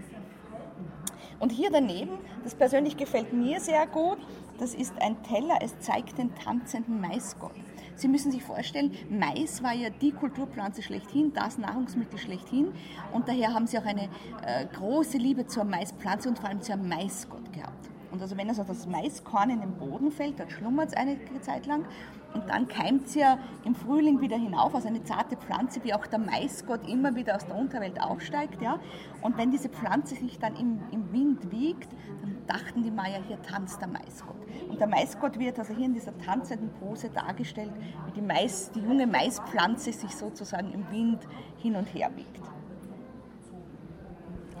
Und 1.39 1.51
hier 1.51 1.69
daneben, 1.71 2.17
das 2.43 2.55
persönlich 2.55 2.97
gefällt 2.97 3.31
mir 3.31 3.59
sehr 3.59 3.85
gut, 3.85 4.17
das 4.57 4.73
ist 4.73 4.93
ein 5.01 5.21
Teller, 5.23 5.59
es 5.61 5.77
zeigt 5.79 6.17
den 6.17 6.33
tanzenden 6.35 7.01
Maisgott. 7.01 7.53
Sie 7.95 8.07
müssen 8.07 8.31
sich 8.31 8.43
vorstellen, 8.43 8.91
Mais 9.09 9.63
war 9.63 9.73
ja 9.73 9.89
die 9.89 10.11
Kulturpflanze 10.11 10.83
schlechthin, 10.83 11.33
das 11.33 11.57
Nahrungsmittel 11.57 12.19
schlechthin 12.19 12.71
und 13.11 13.27
daher 13.27 13.53
haben 13.53 13.65
sie 13.65 13.79
auch 13.79 13.85
eine 13.85 14.09
äh, 14.45 14.65
große 14.67 15.17
Liebe 15.17 15.47
zur 15.47 15.63
Maispflanze 15.63 16.29
und 16.29 16.37
vor 16.37 16.49
allem 16.49 16.61
zum 16.61 16.87
Maisgott 16.87 17.51
gehabt. 17.53 17.89
Und 18.11 18.21
also 18.21 18.37
wenn 18.37 18.49
also 18.49 18.63
das 18.63 18.87
Maiskorn 18.87 19.49
in 19.49 19.61
den 19.61 19.73
Boden 19.73 20.11
fällt, 20.11 20.39
dann 20.39 20.49
schlummert 20.49 20.89
es 20.89 20.93
eine 20.93 21.17
Zeit 21.41 21.65
lang 21.65 21.85
und 22.33 22.49
dann 22.49 22.67
keimt 22.67 23.07
es 23.07 23.15
ja 23.15 23.39
im 23.63 23.73
Frühling 23.73 24.21
wieder 24.21 24.37
hinauf, 24.37 24.75
als 24.75 24.85
eine 24.85 25.03
zarte 25.03 25.37
Pflanze, 25.37 25.83
wie 25.83 25.93
auch 25.93 26.05
der 26.07 26.19
Maisgott 26.19 26.87
immer 26.87 27.15
wieder 27.15 27.35
aus 27.35 27.45
der 27.45 27.55
Unterwelt 27.55 28.01
aufsteigt. 28.01 28.61
Ja? 28.61 28.79
Und 29.21 29.37
wenn 29.37 29.51
diese 29.51 29.69
Pflanze 29.69 30.15
sich 30.15 30.37
dann 30.37 30.55
im, 30.55 30.79
im 30.91 31.11
Wind 31.11 31.51
wiegt, 31.51 31.91
dann 32.21 32.37
dachten 32.45 32.83
die 32.83 32.91
Maya, 32.91 33.19
hier 33.27 33.41
tanzt 33.41 33.81
der 33.81 33.87
Maisgott. 33.87 34.35
Und 34.69 34.79
der 34.79 34.87
Maisgott 34.87 35.39
wird 35.39 35.57
also 35.57 35.73
hier 35.73 35.85
in 35.85 35.93
dieser 35.93 36.17
tanzenden 36.19 36.69
Pose 36.73 37.09
dargestellt, 37.09 37.71
wie 38.05 38.11
die, 38.11 38.21
Mais, 38.21 38.71
die 38.71 38.81
junge 38.81 39.07
Maispflanze 39.07 39.91
sich 39.91 40.15
sozusagen 40.15 40.71
im 40.73 40.89
Wind 40.91 41.27
hin 41.57 41.75
und 41.75 41.85
her 41.93 42.11
wiegt. 42.15 42.56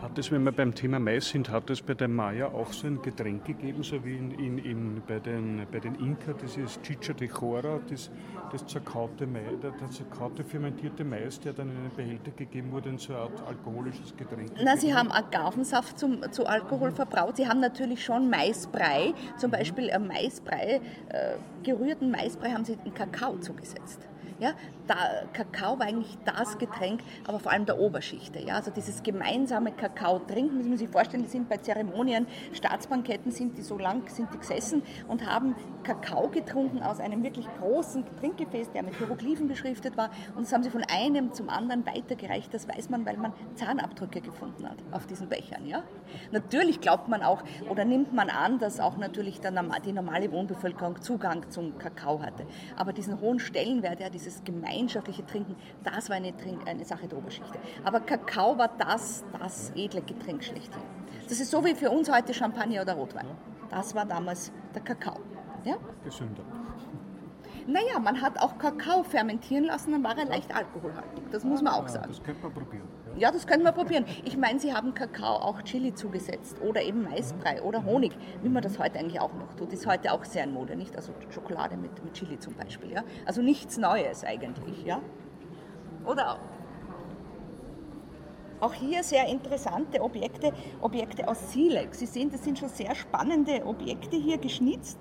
Hat 0.01 0.15
es, 0.19 0.31
wenn 0.31 0.43
wir 0.43 0.51
beim 0.51 0.75
Thema 0.75 0.99
Mais 0.99 1.27
sind, 1.29 1.49
hat 1.49 1.71
es 1.71 1.81
bei 1.81 1.95
der 1.95 2.07
Maya 2.07 2.47
auch 2.47 2.71
so 2.71 2.85
ein 2.85 3.01
Getränk 3.01 3.45
gegeben, 3.45 3.81
so 3.81 4.05
wie 4.05 4.15
in, 4.15 4.31
in, 4.31 4.57
in 4.59 5.01
bei, 5.07 5.19
den, 5.19 5.65
bei 5.71 5.79
den 5.79 5.95
Inka, 5.95 6.33
dieses 6.33 6.79
Chicha 6.83 7.13
de 7.13 7.27
Chora, 7.27 7.79
das, 7.89 8.11
das 8.51 8.67
zerkaute 8.67 9.25
Mais, 9.25 9.59
der, 9.59 9.71
der 9.71 9.89
zerkaute 9.89 10.43
fermentierte 10.43 11.03
Mais, 11.03 11.39
der 11.39 11.53
dann 11.53 11.71
in 11.71 11.77
einen 11.77 11.95
Behälter 11.95 12.29
gegeben 12.29 12.71
wurde, 12.71 12.89
in 12.89 12.99
so 12.99 13.13
eine 13.13 13.23
Art 13.23 13.47
alkoholisches 13.47 14.15
Getränk. 14.15 14.51
Na, 14.63 14.77
Sie 14.77 14.93
haben 14.93 15.11
Agavensaft 15.11 15.97
zum, 15.97 16.31
zu 16.31 16.45
Alkohol 16.45 16.91
verbraut. 16.91 17.37
Sie 17.37 17.47
haben 17.47 17.59
natürlich 17.59 18.05
schon 18.05 18.29
Maisbrei, 18.29 19.15
zum 19.37 19.49
Beispiel 19.49 19.89
äh, 19.89 19.97
Maisbrei, 19.97 20.79
äh, 21.09 21.37
gerührten 21.63 22.11
Maisbrei 22.11 22.51
haben 22.51 22.65
Sie 22.65 22.77
in 22.85 22.93
Kakao 22.93 23.37
zugesetzt. 23.37 24.07
Ja, 24.39 24.53
da, 24.87 24.95
Kakao 25.33 25.79
war 25.79 25.87
eigentlich 25.87 26.17
das 26.25 26.57
Getränk, 26.57 27.01
aber 27.27 27.39
vor 27.39 27.51
allem 27.51 27.65
der 27.65 27.79
Oberschichte. 27.79 28.39
Ja, 28.39 28.55
also 28.55 28.71
dieses 28.71 29.03
gemeinsame 29.03 29.71
Kakao 29.71 30.19
trinken, 30.19 30.57
müssen 30.57 30.71
Sie 30.71 30.85
sich 30.85 30.89
vorstellen, 30.89 31.23
die 31.23 31.29
sind 31.29 31.49
bei 31.49 31.57
Zeremonien, 31.57 32.27
Staatsbanketten 32.53 33.31
sind 33.31 33.57
die 33.57 33.61
so 33.61 33.77
lang 33.77 34.07
sind 34.09 34.33
die 34.33 34.37
gesessen 34.37 34.81
und 35.07 35.25
haben 35.25 35.55
Kakao 35.83 36.29
getrunken 36.29 36.83
aus 36.83 36.99
einem 36.99 37.23
wirklich 37.23 37.47
großen 37.59 38.03
Trinkgefäß, 38.19 38.71
der 38.71 38.83
mit 38.83 38.95
Hieroglyphen 38.95 39.47
beschriftet 39.47 39.97
war 39.97 40.09
und 40.35 40.43
das 40.43 40.53
haben 40.53 40.63
sie 40.63 40.69
von 40.69 40.83
einem 40.83 41.33
zum 41.33 41.49
anderen 41.49 41.85
weitergereicht. 41.85 42.53
Das 42.53 42.67
weiß 42.67 42.89
man, 42.89 43.05
weil 43.05 43.17
man 43.17 43.33
Zahnabdrücke 43.55 44.21
gefunden 44.21 44.67
hat 44.67 44.77
auf 44.91 45.07
diesen 45.07 45.29
Bechern. 45.29 45.65
Ja? 45.65 45.83
Natürlich 46.31 46.81
glaubt 46.81 47.07
man 47.07 47.23
auch 47.23 47.43
oder 47.69 47.85
nimmt 47.85 48.13
man 48.13 48.29
an, 48.29 48.59
dass 48.59 48.79
auch 48.79 48.97
natürlich 48.97 49.39
die 49.39 49.91
normale 49.91 50.31
Wohnbevölkerung 50.31 51.01
Zugang 51.01 51.49
zum 51.49 51.77
Kakao 51.77 52.21
hatte. 52.21 52.45
Aber 52.75 52.93
diesen 52.93 53.19
hohen 53.21 53.39
Stellenwert, 53.39 53.99
ja, 53.99 54.09
dieses 54.17 54.43
gemeinschaftliche 54.43 55.25
Trinken, 55.25 55.55
das 55.83 56.09
war 56.09 56.15
eine, 56.15 56.35
Trink 56.35 56.67
eine 56.67 56.83
Sache 56.83 57.07
der 57.07 57.17
Oberschichte. 57.17 57.59
Aber 57.83 57.99
Kakao 57.99 58.57
war 58.57 58.69
das, 58.77 59.23
das 59.39 59.71
edle 59.75 60.01
Getränk 60.01 60.43
schlechthin. 60.43 60.81
Das 61.29 61.39
ist 61.39 61.51
so 61.51 61.63
wie 61.63 61.75
für 61.75 61.91
uns 61.91 62.11
heute 62.11 62.33
Champagner 62.33 62.81
oder 62.81 62.93
Rotwein. 62.93 63.27
Das 63.69 63.93
war 63.93 64.05
damals 64.05 64.51
der 64.73 64.81
Kakao. 64.81 65.19
Ja? 65.63 65.75
Gesünder. 66.03 66.43
Naja, 67.67 67.99
man 67.99 68.21
hat 68.21 68.39
auch 68.41 68.57
Kakao 68.57 69.03
fermentieren 69.03 69.65
lassen, 69.65 69.91
dann 69.91 70.03
war 70.03 70.17
er 70.17 70.25
leicht 70.25 70.55
alkoholhaltig. 70.55 71.23
Das 71.31 71.43
muss 71.43 71.61
man 71.61 71.73
auch 71.73 71.87
sagen. 71.87 72.07
Das 72.07 72.23
könnte 72.23 72.41
man 72.41 72.53
probieren. 72.53 72.87
Ja. 73.17 73.31
das 73.31 73.47
könnte 73.47 73.63
man 73.63 73.73
probieren. 73.73 74.05
Ich 74.23 74.37
meine, 74.37 74.59
sie 74.59 74.73
haben 74.73 74.93
Kakao 74.93 75.35
auch 75.35 75.61
Chili 75.63 75.93
zugesetzt 75.93 76.61
oder 76.61 76.81
eben 76.81 77.03
Maisbrei 77.03 77.61
oder 77.61 77.83
Honig, 77.83 78.13
wie 78.41 78.49
man 78.49 78.61
das 78.61 78.79
heute 78.79 78.99
eigentlich 78.99 79.19
auch 79.19 79.33
noch 79.33 79.53
tut. 79.53 79.73
Ist 79.73 79.87
heute 79.87 80.11
auch 80.11 80.23
sehr 80.23 80.43
in 80.43 80.53
Mode, 80.53 80.75
nicht? 80.75 80.95
Also 80.95 81.13
Schokolade 81.29 81.77
mit, 81.77 82.03
mit 82.03 82.13
Chili 82.13 82.39
zum 82.39 82.53
Beispiel. 82.53 82.91
Ja? 82.91 83.03
Also 83.25 83.41
nichts 83.41 83.77
Neues 83.77 84.23
eigentlich. 84.23 84.83
Ja? 84.85 85.01
Oder 86.05 86.39
auch 88.59 88.73
hier 88.73 89.03
sehr 89.03 89.27
interessante 89.27 90.01
Objekte, 90.01 90.51
Objekte 90.81 91.27
aus 91.27 91.51
Silex. 91.51 91.99
Sie 91.99 92.07
sehen, 92.07 92.31
das 92.31 92.43
sind 92.43 92.57
schon 92.57 92.69
sehr 92.69 92.95
spannende 92.95 93.65
Objekte 93.65 94.17
hier 94.17 94.37
geschnitzt. 94.37 94.97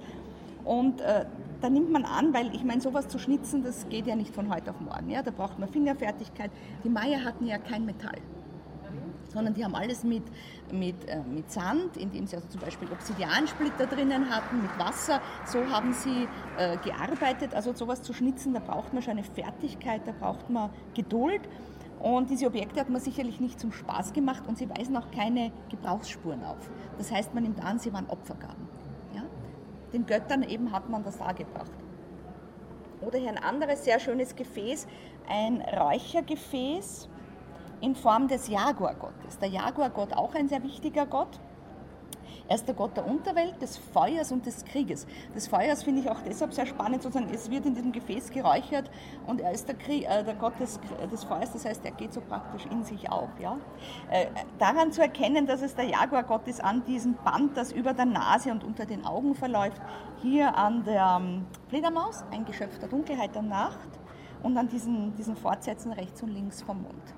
Und 0.65 1.01
äh, 1.01 1.25
da 1.61 1.71
nimmt 1.71 1.91
man 1.91 2.05
an, 2.05 2.35
weil 2.35 2.55
ich 2.55 2.65
meine, 2.65 2.81
sowas 2.81 3.09
zu 3.09 3.19
schnitzen, 3.19 3.63
das 3.63 3.89
geht 3.89 4.07
ja 4.07 4.17
nicht 4.17 4.35
von 4.35 4.53
heute 4.55 4.71
auf 4.71 4.81
morgen. 4.81 5.11
Ja? 5.11 5.23
Da 5.23 5.31
braucht 5.31 5.59
man 5.59 5.69
Fingerfertigkeit. 5.69 6.51
Die 6.85 6.89
Maya 6.89 7.21
hatten 7.25 7.47
ja 7.47 7.59
kein 7.59 7.85
Metall, 7.85 8.19
sondern 9.33 9.55
die 9.55 9.65
haben 9.65 9.75
alles 9.75 10.05
mit, 10.05 10.23
mit, 10.73 11.09
äh, 11.09 11.21
mit 11.23 11.51
Sand, 11.51 11.97
indem 11.97 12.27
sie 12.27 12.37
also 12.37 12.49
zum 12.49 12.61
Beispiel 12.61 12.89
Obsidiansplitter 12.91 13.87
drinnen 13.87 14.31
hatten, 14.31 14.63
mit 14.63 14.79
Wasser. 14.79 15.21
So 15.47 15.65
haben 15.67 15.93
sie 15.93 16.29
äh, 16.59 16.77
gearbeitet. 16.79 17.55
Also 17.55 17.73
sowas 17.73 18.03
zu 18.03 18.13
schnitzen, 18.13 18.55
da 18.55 18.61
braucht 18.61 18.93
man 18.93 19.03
schon 19.03 19.13
eine 19.13 19.25
Fertigkeit, 19.25 20.03
da 20.07 20.13
braucht 20.13 20.51
man 20.51 20.71
Geduld. 20.95 21.43
Und 21.99 22.31
diese 22.31 22.47
Objekte 22.47 22.79
hat 22.79 22.91
man 22.91 23.01
sicherlich 23.01 23.41
nicht 23.41 23.59
zum 23.59 23.73
Spaß 23.73 24.13
gemacht 24.13 24.43
und 24.47 24.59
sie 24.59 24.69
weisen 24.69 24.97
auch 24.97 25.11
keine 25.11 25.51
Gebrauchsspuren 25.71 26.45
auf. 26.45 26.71
Das 26.99 27.11
heißt, 27.11 27.35
man 27.35 27.43
nimmt 27.43 27.65
an, 27.65 27.79
sie 27.79 27.93
waren 27.93 28.07
Opfergaben. 28.07 28.66
Den 29.97 30.05
Göttern 30.05 30.43
eben 30.43 30.73
hat 30.73 30.91
man 30.91 31.03
das 31.05 31.17
dargebracht. 31.17 31.73
Oder 33.01 33.19
hier 33.19 33.31
ein 33.31 33.43
anderes 33.43 33.83
sehr 33.83 33.99
schönes 33.99 34.37
Gefäß, 34.37 34.87
ein 35.27 35.63
Räuchergefäß 35.63 37.09
in 37.81 37.95
Form 37.95 38.29
des 38.29 38.49
Jaguargottes. 38.49 39.39
Der 39.39 39.49
Jaguargott 39.49 40.13
auch 40.13 40.35
ein 40.35 40.51
sehr 40.51 40.63
wichtiger 40.63 41.07
Gott. 41.07 41.41
Er 42.49 42.55
ist 42.55 42.67
der 42.69 42.75
Gott 42.75 42.97
der 42.97 43.07
Unterwelt, 43.07 43.61
des 43.61 43.77
Feuers 43.77 44.31
und 44.31 44.47
des 44.47 44.65
Krieges. 44.65 45.07
Des 45.35 45.49
Feuers 45.49 45.83
finde 45.83 46.03
ich 46.03 46.11
auch 46.11 46.21
deshalb 46.21 46.55
sehr 46.55 46.67
spannend, 46.67 47.03
sozusagen, 47.03 47.33
es 47.35 47.51
wird 47.51 47.67
in 47.67 47.75
diesem 47.75 47.91
Gefäß 47.91 48.31
geräuchert 48.31 48.91
und 49.27 49.41
er 49.41 49.53
ist 49.53 49.67
der, 49.67 49.75
Krieg, 49.75 50.05
äh, 50.05 50.23
der 50.23 50.35
Gott 50.35 50.59
des, 50.61 50.79
des, 51.11 51.25
Feuers, 51.25 51.53
das 51.53 51.65
heißt, 51.65 51.85
er 51.85 51.91
geht 51.91 52.13
so 52.13 52.21
praktisch 52.21 52.67
in 52.71 52.85
sich 52.85 53.11
auf. 53.11 53.31
Ja? 53.41 53.59
Äh, 54.11 54.27
daran 54.59 54.93
zu 54.93 55.03
erkennen, 55.03 55.47
dass 55.47 55.63
es 55.63 55.75
der 55.75 55.87
Jaguargott 55.87 56.47
ist, 56.47 56.63
an 56.63 56.85
diesem 56.85 57.15
Band, 57.15 57.57
das 57.57 57.73
über 57.73 57.95
der 57.95 58.07
Nase 58.07 58.53
und 58.53 58.63
unter 58.63 58.87
den 58.87 59.05
Augen 59.05 59.35
verläuft, 59.35 59.81
hier 60.23 60.57
an 60.57 60.85
der 60.85 61.19
ähm, 61.21 61.47
Fledermaus, 61.69 62.25
ein 62.31 62.45
Geschöpf 62.45 62.79
der 62.79 62.89
Dunkelheit 62.89 63.35
der 63.35 63.43
Nacht 63.43 63.89
und 64.43 64.57
an 64.57 64.69
diesen, 64.69 65.15
diesen 65.17 65.37
Fortsätzen 65.37 65.93
rechts 65.93 66.23
und 66.23 66.29
links 66.29 66.63
vom 66.63 66.83
Mund. 66.83 67.15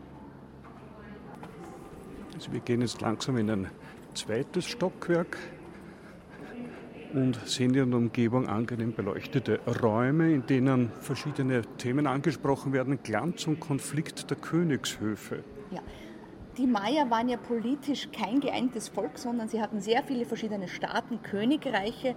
Also 2.35 2.53
wir 2.53 2.61
gehen 2.61 2.81
jetzt 2.81 3.01
langsam 3.01 3.37
in 3.37 3.51
ein 3.51 3.71
zweites 4.19 4.67
Stockwerk 4.67 5.39
und 7.15 7.39
sehen 7.47 7.75
in 7.75 7.91
der 7.91 7.99
Umgebung 7.99 8.49
angenehm 8.49 8.93
beleuchtete 8.93 9.61
Räume, 9.83 10.33
in 10.33 10.47
denen 10.47 10.91
verschiedene 11.01 11.63
Themen 11.79 12.07
angesprochen 12.07 12.73
werden. 12.73 12.99
Glanz 13.03 13.47
und 13.47 13.61
Konflikt 13.61 14.29
der 14.31 14.37
Königshöfe. 14.37 15.45
Ja. 15.71 15.81
die 16.57 16.67
Maya 16.67 17.09
waren 17.11 17.29
ja 17.29 17.37
politisch 17.37 18.09
kein 18.11 18.41
geeintes 18.41 18.89
Volk, 18.89 19.19
sondern 19.19 19.49
sie 19.49 19.61
hatten 19.63 19.81
sehr 19.81 20.03
viele 20.03 20.25
verschiedene 20.25 20.67
Staaten, 20.67 21.23
Königreiche 21.23 22.17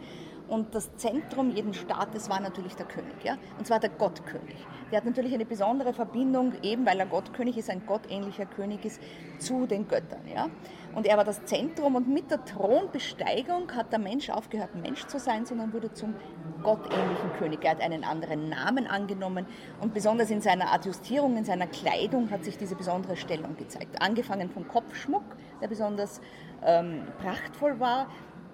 und 0.52 0.76
das 0.76 0.94
Zentrum 0.98 1.50
jeden 1.56 1.74
Staates 1.74 2.30
war 2.30 2.42
natürlich 2.42 2.76
der 2.76 2.86
König, 2.86 3.24
ja? 3.24 3.38
und 3.58 3.66
zwar 3.66 3.80
der 3.80 3.90
Gottkönig. 3.90 4.58
Der 4.92 4.98
hat 4.98 5.06
natürlich 5.06 5.34
eine 5.34 5.46
besondere 5.46 5.94
Verbindung, 5.94 6.54
eben 6.62 6.86
weil 6.86 7.00
er 7.00 7.06
Gottkönig 7.06 7.58
ist, 7.58 7.70
ein 7.70 7.86
gottähnlicher 7.86 8.46
König 8.46 8.84
ist, 8.84 9.02
zu 9.40 9.66
den 9.66 9.88
Göttern. 9.88 10.28
Ja? 10.28 10.50
Und 10.94 11.08
er 11.08 11.16
war 11.16 11.24
das 11.24 11.46
Zentrum 11.46 11.96
und 11.96 12.10
mit 12.10 12.30
der 12.30 12.44
Thronbesteigung 12.44 13.72
hat 13.74 13.94
der 13.94 14.00
Mensch 14.00 14.30
aufgehört, 14.30 14.76
Mensch 14.76 15.06
zu 15.08 15.20
sein, 15.20 15.46
sondern 15.46 15.72
wurde 15.72 15.94
zum 15.94 16.16
gottähnlichen 16.62 17.32
König. 17.40 17.64
Er 17.64 17.72
hat 17.72 17.82
einen 17.82 18.04
anderen 18.04 18.50
Namen 18.50 18.88
angenommen 18.88 19.46
und 19.80 19.94
besonders 19.94 20.30
in 20.32 20.42
seiner 20.42 20.74
Adjustierung, 20.74 21.38
in 21.38 21.46
seiner 21.46 21.68
Kleidung 21.68 22.30
hat 22.30 22.44
sich 22.44 22.58
diese 22.58 22.76
besondere 22.76 23.16
Stellung 23.16 23.56
gezeigt. 23.56 24.02
Angefangen 24.02 24.50
vom 24.50 24.68
Kopfschmuck, 24.68 25.24
der 25.62 25.70
besonders 25.70 26.20
ähm, 26.66 27.04
prachtvoll 27.22 27.80
war. 27.80 28.08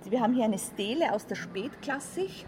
Wir 0.10 0.22
haben 0.22 0.34
hier 0.34 0.46
eine 0.46 0.58
Stele 0.58 1.14
aus 1.14 1.26
der 1.26 1.36
Spätklassik, 1.36 2.46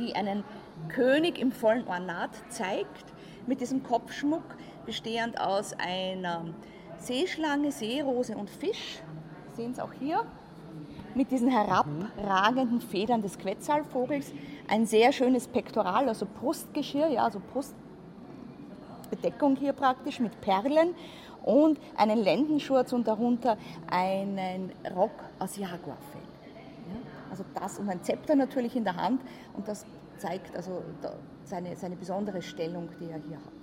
die 0.00 0.16
einen 0.16 0.42
König 0.88 1.38
im 1.38 1.52
vollen 1.52 1.86
Ornat 1.86 2.30
zeigt, 2.48 3.04
mit 3.46 3.60
diesem 3.60 3.84
Kopfschmuck, 3.84 4.42
bestehend 4.84 5.40
aus 5.40 5.74
einer 5.74 6.46
Seeschlange, 6.98 7.70
Seerose 7.70 8.36
und 8.36 8.50
Fisch. 8.50 9.00
Sie 9.50 9.62
sehen 9.62 9.72
es 9.72 9.78
auch 9.78 9.92
hier. 9.92 10.24
Mit 11.14 11.30
diesen 11.30 11.48
herabragenden 11.48 12.80
Federn 12.80 13.22
des 13.22 13.38
Quetzalvogels. 13.38 14.32
Ein 14.66 14.86
sehr 14.86 15.12
schönes 15.12 15.46
Pektoral, 15.46 16.08
also 16.08 16.26
Brustgeschirr, 16.40 17.08
ja, 17.08 17.24
also 17.24 17.40
Brustbedeckung 17.52 19.54
hier 19.54 19.72
praktisch 19.72 20.18
mit 20.18 20.40
Perlen 20.40 20.96
und 21.44 21.78
einen 21.96 22.18
Lendenschurz 22.18 22.92
und 22.92 23.06
darunter 23.06 23.56
einen 23.88 24.72
Rock 24.96 25.12
aus 25.38 25.56
Jaguarfell. 25.56 26.19
Also 27.30 27.44
das 27.54 27.78
und 27.78 27.88
ein 27.88 28.02
Zepter 28.02 28.34
natürlich 28.34 28.76
in 28.76 28.84
der 28.84 28.96
Hand 28.96 29.22
und 29.54 29.68
das 29.68 29.86
zeigt 30.18 30.54
also 30.56 30.82
seine, 31.44 31.76
seine 31.76 31.96
besondere 31.96 32.42
Stellung, 32.42 32.88
die 33.00 33.10
er 33.10 33.18
hier 33.18 33.36
hat. 33.36 33.60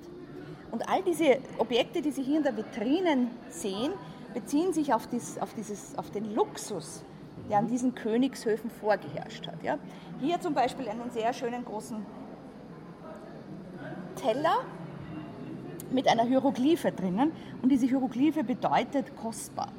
Und 0.71 0.89
all 0.89 1.01
diese 1.03 1.37
Objekte, 1.57 2.01
die 2.01 2.11
Sie 2.11 2.23
hier 2.23 2.37
in 2.37 2.43
der 2.43 2.57
Vitrinen 2.57 3.29
sehen, 3.49 3.93
beziehen 4.33 4.73
sich 4.73 4.93
auf, 4.93 5.07
dies, 5.07 5.37
auf, 5.37 5.53
dieses, 5.53 5.97
auf 5.97 6.11
den 6.11 6.33
Luxus, 6.35 7.03
der 7.49 7.59
an 7.59 7.67
diesen 7.67 7.95
Königshöfen 7.95 8.69
vorgeherrscht 8.69 9.47
hat. 9.47 9.63
Ja. 9.63 9.77
Hier 10.19 10.39
zum 10.41 10.53
Beispiel 10.53 10.89
einen 10.89 11.09
sehr 11.11 11.31
schönen 11.33 11.63
großen 11.63 12.05
Teller 14.15 14.63
mit 15.91 16.07
einer 16.07 16.23
Hieroglyphe 16.23 16.91
drinnen 16.91 17.31
und 17.61 17.69
diese 17.69 17.85
Hieroglyphe 17.85 18.43
bedeutet 18.43 19.15
kostbar. 19.15 19.71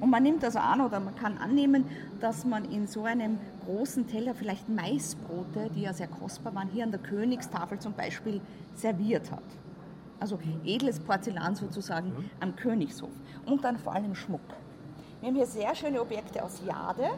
Und 0.00 0.10
man 0.10 0.22
nimmt 0.22 0.42
also 0.44 0.58
an 0.58 0.80
oder 0.80 0.98
man 0.98 1.14
kann 1.14 1.36
annehmen, 1.38 1.84
dass 2.20 2.44
man 2.44 2.64
in 2.70 2.86
so 2.86 3.04
einem 3.04 3.38
großen 3.66 4.06
Teller 4.06 4.34
vielleicht 4.34 4.68
Maisbrote, 4.68 5.70
die 5.74 5.82
ja 5.82 5.92
sehr 5.92 6.08
kostbar 6.08 6.54
waren, 6.54 6.68
hier 6.68 6.84
an 6.84 6.90
der 6.90 7.00
Königstafel 7.00 7.78
zum 7.78 7.92
Beispiel 7.92 8.40
serviert 8.74 9.30
hat. 9.30 9.42
Also 10.18 10.38
edles 10.64 11.00
Porzellan 11.00 11.54
sozusagen 11.54 12.08
mhm. 12.08 12.30
am 12.40 12.56
Königshof. 12.56 13.10
Und 13.46 13.64
dann 13.64 13.78
vor 13.78 13.94
allem 13.94 14.14
Schmuck. 14.14 14.40
Wir 15.20 15.28
haben 15.28 15.36
hier 15.36 15.46
sehr 15.46 15.74
schöne 15.74 16.00
Objekte 16.00 16.42
aus 16.42 16.62
Jade. 16.66 17.10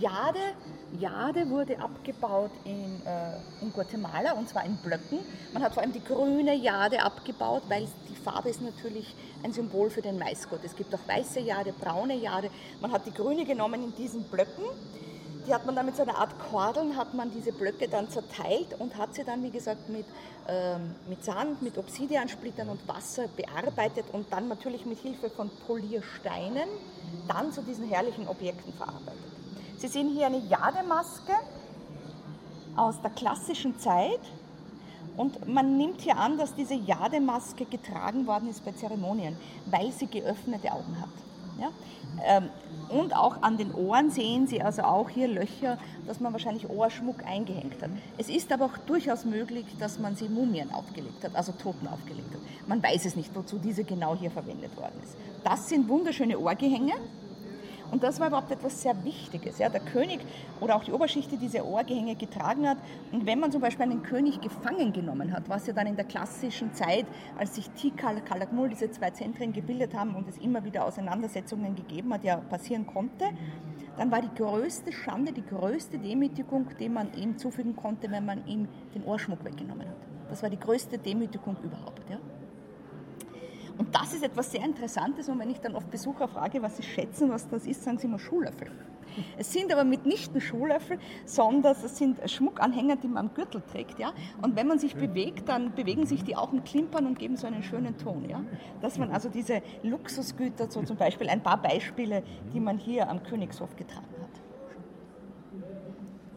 Jade, 0.00 0.40
Jade 0.98 1.50
wurde 1.50 1.78
abgebaut 1.78 2.50
in, 2.64 3.02
äh, 3.04 3.36
in 3.60 3.70
Guatemala 3.72 4.32
und 4.32 4.48
zwar 4.48 4.64
in 4.64 4.76
Blöcken. 4.78 5.18
Man 5.52 5.62
hat 5.62 5.74
vor 5.74 5.82
allem 5.82 5.92
die 5.92 6.02
grüne 6.02 6.54
Jade 6.54 7.02
abgebaut, 7.02 7.62
weil 7.68 7.86
die 8.08 8.16
Farbe 8.16 8.48
ist 8.48 8.62
natürlich 8.62 9.14
ein 9.42 9.52
Symbol 9.52 9.90
für 9.90 10.00
den 10.00 10.18
Maisgott. 10.18 10.60
Es 10.64 10.74
gibt 10.74 10.94
auch 10.94 11.06
weiße 11.06 11.40
Jade, 11.40 11.74
braune 11.78 12.14
Jade. 12.14 12.50
Man 12.80 12.92
hat 12.92 13.04
die 13.06 13.12
grüne 13.12 13.44
genommen 13.44 13.82
in 13.84 13.94
diesen 13.94 14.22
Blöcken. 14.24 14.64
Die 15.46 15.52
hat 15.54 15.66
man 15.66 15.76
dann 15.76 15.86
mit 15.86 15.96
so 15.96 16.02
einer 16.02 16.16
Art 16.16 16.30
Kordeln, 16.50 16.96
hat 16.96 17.12
man 17.12 17.30
diese 17.30 17.52
Blöcke 17.52 17.88
dann 17.88 18.08
zerteilt 18.08 18.78
und 18.78 18.96
hat 18.96 19.14
sie 19.14 19.24
dann, 19.24 19.42
wie 19.42 19.50
gesagt, 19.50 19.88
mit, 19.88 20.06
ähm, 20.48 20.94
mit 21.08 21.24
Sand, 21.24 21.60
mit 21.60 21.76
Obsidiansplittern 21.76 22.68
und 22.68 22.86
Wasser 22.88 23.26
bearbeitet 23.36 24.06
und 24.12 24.32
dann 24.32 24.48
natürlich 24.48 24.86
mit 24.86 24.98
Hilfe 24.98 25.28
von 25.28 25.50
Poliersteinen 25.66 26.68
dann 27.28 27.52
zu 27.52 27.62
diesen 27.62 27.88
herrlichen 27.88 28.28
Objekten 28.28 28.72
verarbeitet. 28.74 29.39
Sie 29.80 29.88
sehen 29.88 30.10
hier 30.10 30.26
eine 30.26 30.40
Jademaske 30.40 31.32
aus 32.76 33.00
der 33.00 33.10
klassischen 33.10 33.78
Zeit 33.78 34.20
und 35.16 35.48
man 35.48 35.78
nimmt 35.78 36.02
hier 36.02 36.18
an, 36.18 36.36
dass 36.36 36.54
diese 36.54 36.74
Jademaske 36.74 37.64
getragen 37.64 38.26
worden 38.26 38.50
ist 38.50 38.62
bei 38.62 38.72
Zeremonien, 38.72 39.38
weil 39.70 39.90
sie 39.90 40.06
geöffnete 40.06 40.70
Augen 40.70 41.00
hat. 41.00 41.08
Ja? 41.58 41.70
Ähm, 42.26 42.50
und 42.90 43.16
auch 43.16 43.40
an 43.40 43.56
den 43.56 43.72
Ohren 43.72 44.10
sehen 44.10 44.46
Sie 44.46 44.60
also 44.60 44.82
auch 44.82 45.08
hier 45.08 45.28
Löcher, 45.28 45.78
dass 46.06 46.20
man 46.20 46.34
wahrscheinlich 46.34 46.68
Ohrschmuck 46.68 47.24
eingehängt 47.24 47.80
hat. 47.80 47.88
Es 48.18 48.28
ist 48.28 48.52
aber 48.52 48.66
auch 48.66 48.76
durchaus 48.86 49.24
möglich, 49.24 49.64
dass 49.78 49.98
man 49.98 50.14
sie 50.14 50.28
Mumien 50.28 50.70
aufgelegt 50.72 51.24
hat, 51.24 51.34
also 51.34 51.52
Toten 51.52 51.86
aufgelegt 51.86 52.34
hat. 52.34 52.40
Man 52.68 52.82
weiß 52.82 53.06
es 53.06 53.16
nicht, 53.16 53.34
wozu 53.34 53.58
diese 53.58 53.84
genau 53.84 54.14
hier 54.14 54.30
verwendet 54.30 54.76
worden 54.76 55.00
ist. 55.02 55.16
Das 55.42 55.70
sind 55.70 55.88
wunderschöne 55.88 56.38
Ohrgehänge. 56.38 56.92
Und 57.90 58.02
das 58.02 58.20
war 58.20 58.28
überhaupt 58.28 58.50
etwas 58.50 58.80
sehr 58.82 59.04
Wichtiges. 59.04 59.58
Ja. 59.58 59.68
Der 59.68 59.80
König 59.80 60.20
oder 60.60 60.76
auch 60.76 60.84
die 60.84 60.92
Oberschicht, 60.92 61.30
die 61.32 61.36
diese 61.36 61.66
Ohrgehänge 61.66 62.14
getragen 62.14 62.68
hat. 62.68 62.78
Und 63.12 63.26
wenn 63.26 63.40
man 63.40 63.50
zum 63.50 63.60
Beispiel 63.60 63.84
einen 63.84 64.02
König 64.02 64.40
gefangen 64.40 64.92
genommen 64.92 65.32
hat, 65.32 65.48
was 65.48 65.66
ja 65.66 65.72
dann 65.72 65.86
in 65.86 65.96
der 65.96 66.04
klassischen 66.04 66.72
Zeit, 66.74 67.06
als 67.38 67.54
sich 67.56 67.68
Tikal, 67.70 68.20
Kalakmul, 68.20 68.68
diese 68.68 68.90
zwei 68.90 69.10
Zentren 69.10 69.52
gebildet 69.52 69.94
haben 69.94 70.14
und 70.14 70.28
es 70.28 70.38
immer 70.38 70.64
wieder 70.64 70.84
Auseinandersetzungen 70.84 71.74
gegeben 71.74 72.12
hat, 72.14 72.24
ja 72.24 72.36
passieren 72.36 72.86
konnte, 72.86 73.24
dann 73.96 74.10
war 74.10 74.22
die 74.22 74.34
größte 74.34 74.92
Schande, 74.92 75.32
die 75.32 75.44
größte 75.44 75.98
Demütigung, 75.98 76.66
die 76.78 76.88
man 76.88 77.12
ihm 77.14 77.36
zufügen 77.36 77.76
konnte, 77.76 78.10
wenn 78.10 78.24
man 78.24 78.46
ihm 78.46 78.68
den 78.94 79.04
Ohrschmuck 79.04 79.44
weggenommen 79.44 79.86
hat. 79.86 79.96
Das 80.30 80.42
war 80.42 80.48
die 80.48 80.58
größte 80.58 80.96
Demütigung 80.96 81.56
überhaupt. 81.62 82.08
Ja. 82.08 82.18
Und 83.80 83.94
das 83.94 84.12
ist 84.12 84.22
etwas 84.22 84.52
sehr 84.52 84.62
Interessantes 84.62 85.30
und 85.30 85.38
wenn 85.38 85.48
ich 85.48 85.58
dann 85.58 85.74
oft 85.74 85.90
Besucher 85.90 86.28
frage, 86.28 86.60
was 86.60 86.76
sie 86.76 86.82
schätzen, 86.82 87.30
was 87.30 87.48
das 87.48 87.64
ist, 87.64 87.82
sagen 87.82 87.96
sie 87.96 88.08
immer 88.08 88.18
Schuhlöffel. 88.18 88.70
Es 89.38 89.54
sind 89.54 89.72
aber 89.72 89.84
mitnichten 89.84 90.38
Schuhlöffel, 90.38 90.98
sondern 91.24 91.72
es 91.72 91.96
sind 91.96 92.18
Schmuckanhänger, 92.30 92.96
die 92.96 93.08
man 93.08 93.28
am 93.28 93.34
Gürtel 93.34 93.62
trägt. 93.62 93.98
Ja? 93.98 94.12
Und 94.42 94.54
wenn 94.54 94.66
man 94.66 94.78
sich 94.78 94.96
bewegt, 94.96 95.48
dann 95.48 95.74
bewegen 95.74 96.04
sich 96.04 96.22
die 96.22 96.36
auch 96.36 96.52
und 96.52 96.66
klimpern 96.66 97.06
und 97.06 97.18
geben 97.18 97.38
so 97.38 97.46
einen 97.46 97.62
schönen 97.62 97.96
Ton. 97.96 98.28
Ja? 98.28 98.44
Dass 98.82 98.98
man 98.98 99.12
also 99.12 99.30
diese 99.30 99.62
Luxusgüter, 99.82 100.70
so 100.70 100.82
zum 100.82 100.98
Beispiel 100.98 101.30
ein 101.30 101.42
paar 101.42 101.56
Beispiele, 101.56 102.22
die 102.52 102.60
man 102.60 102.76
hier 102.76 103.08
am 103.08 103.22
Königshof 103.22 103.74
getragen 103.76 104.14
hat. 104.20 105.62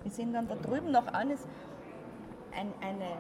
Wir 0.04 0.12
sehen 0.12 0.32
dann 0.32 0.48
da 0.48 0.56
drüben 0.56 0.94
noch 0.94 1.08
eines, 1.08 1.46
ein, 2.58 2.72
eine, 2.80 3.18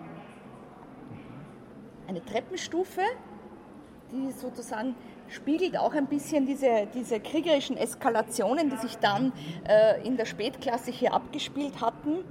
eine 2.07 2.23
Treppenstufe, 2.23 3.01
die 4.13 4.32
sozusagen 4.32 4.95
spiegelt 5.28 5.78
auch 5.78 5.93
ein 5.93 6.06
bisschen 6.06 6.45
diese, 6.45 6.88
diese 6.93 7.19
kriegerischen 7.19 7.76
Eskalationen, 7.78 8.69
die 8.69 8.78
sich 8.78 8.97
dann 8.97 9.34
äh, 9.67 10.06
in 10.06 10.17
der 10.17 10.26
Spätklasse 10.26 10.91
hier 10.91 11.13
abgespielt 11.13 11.82
hatten 11.82 12.23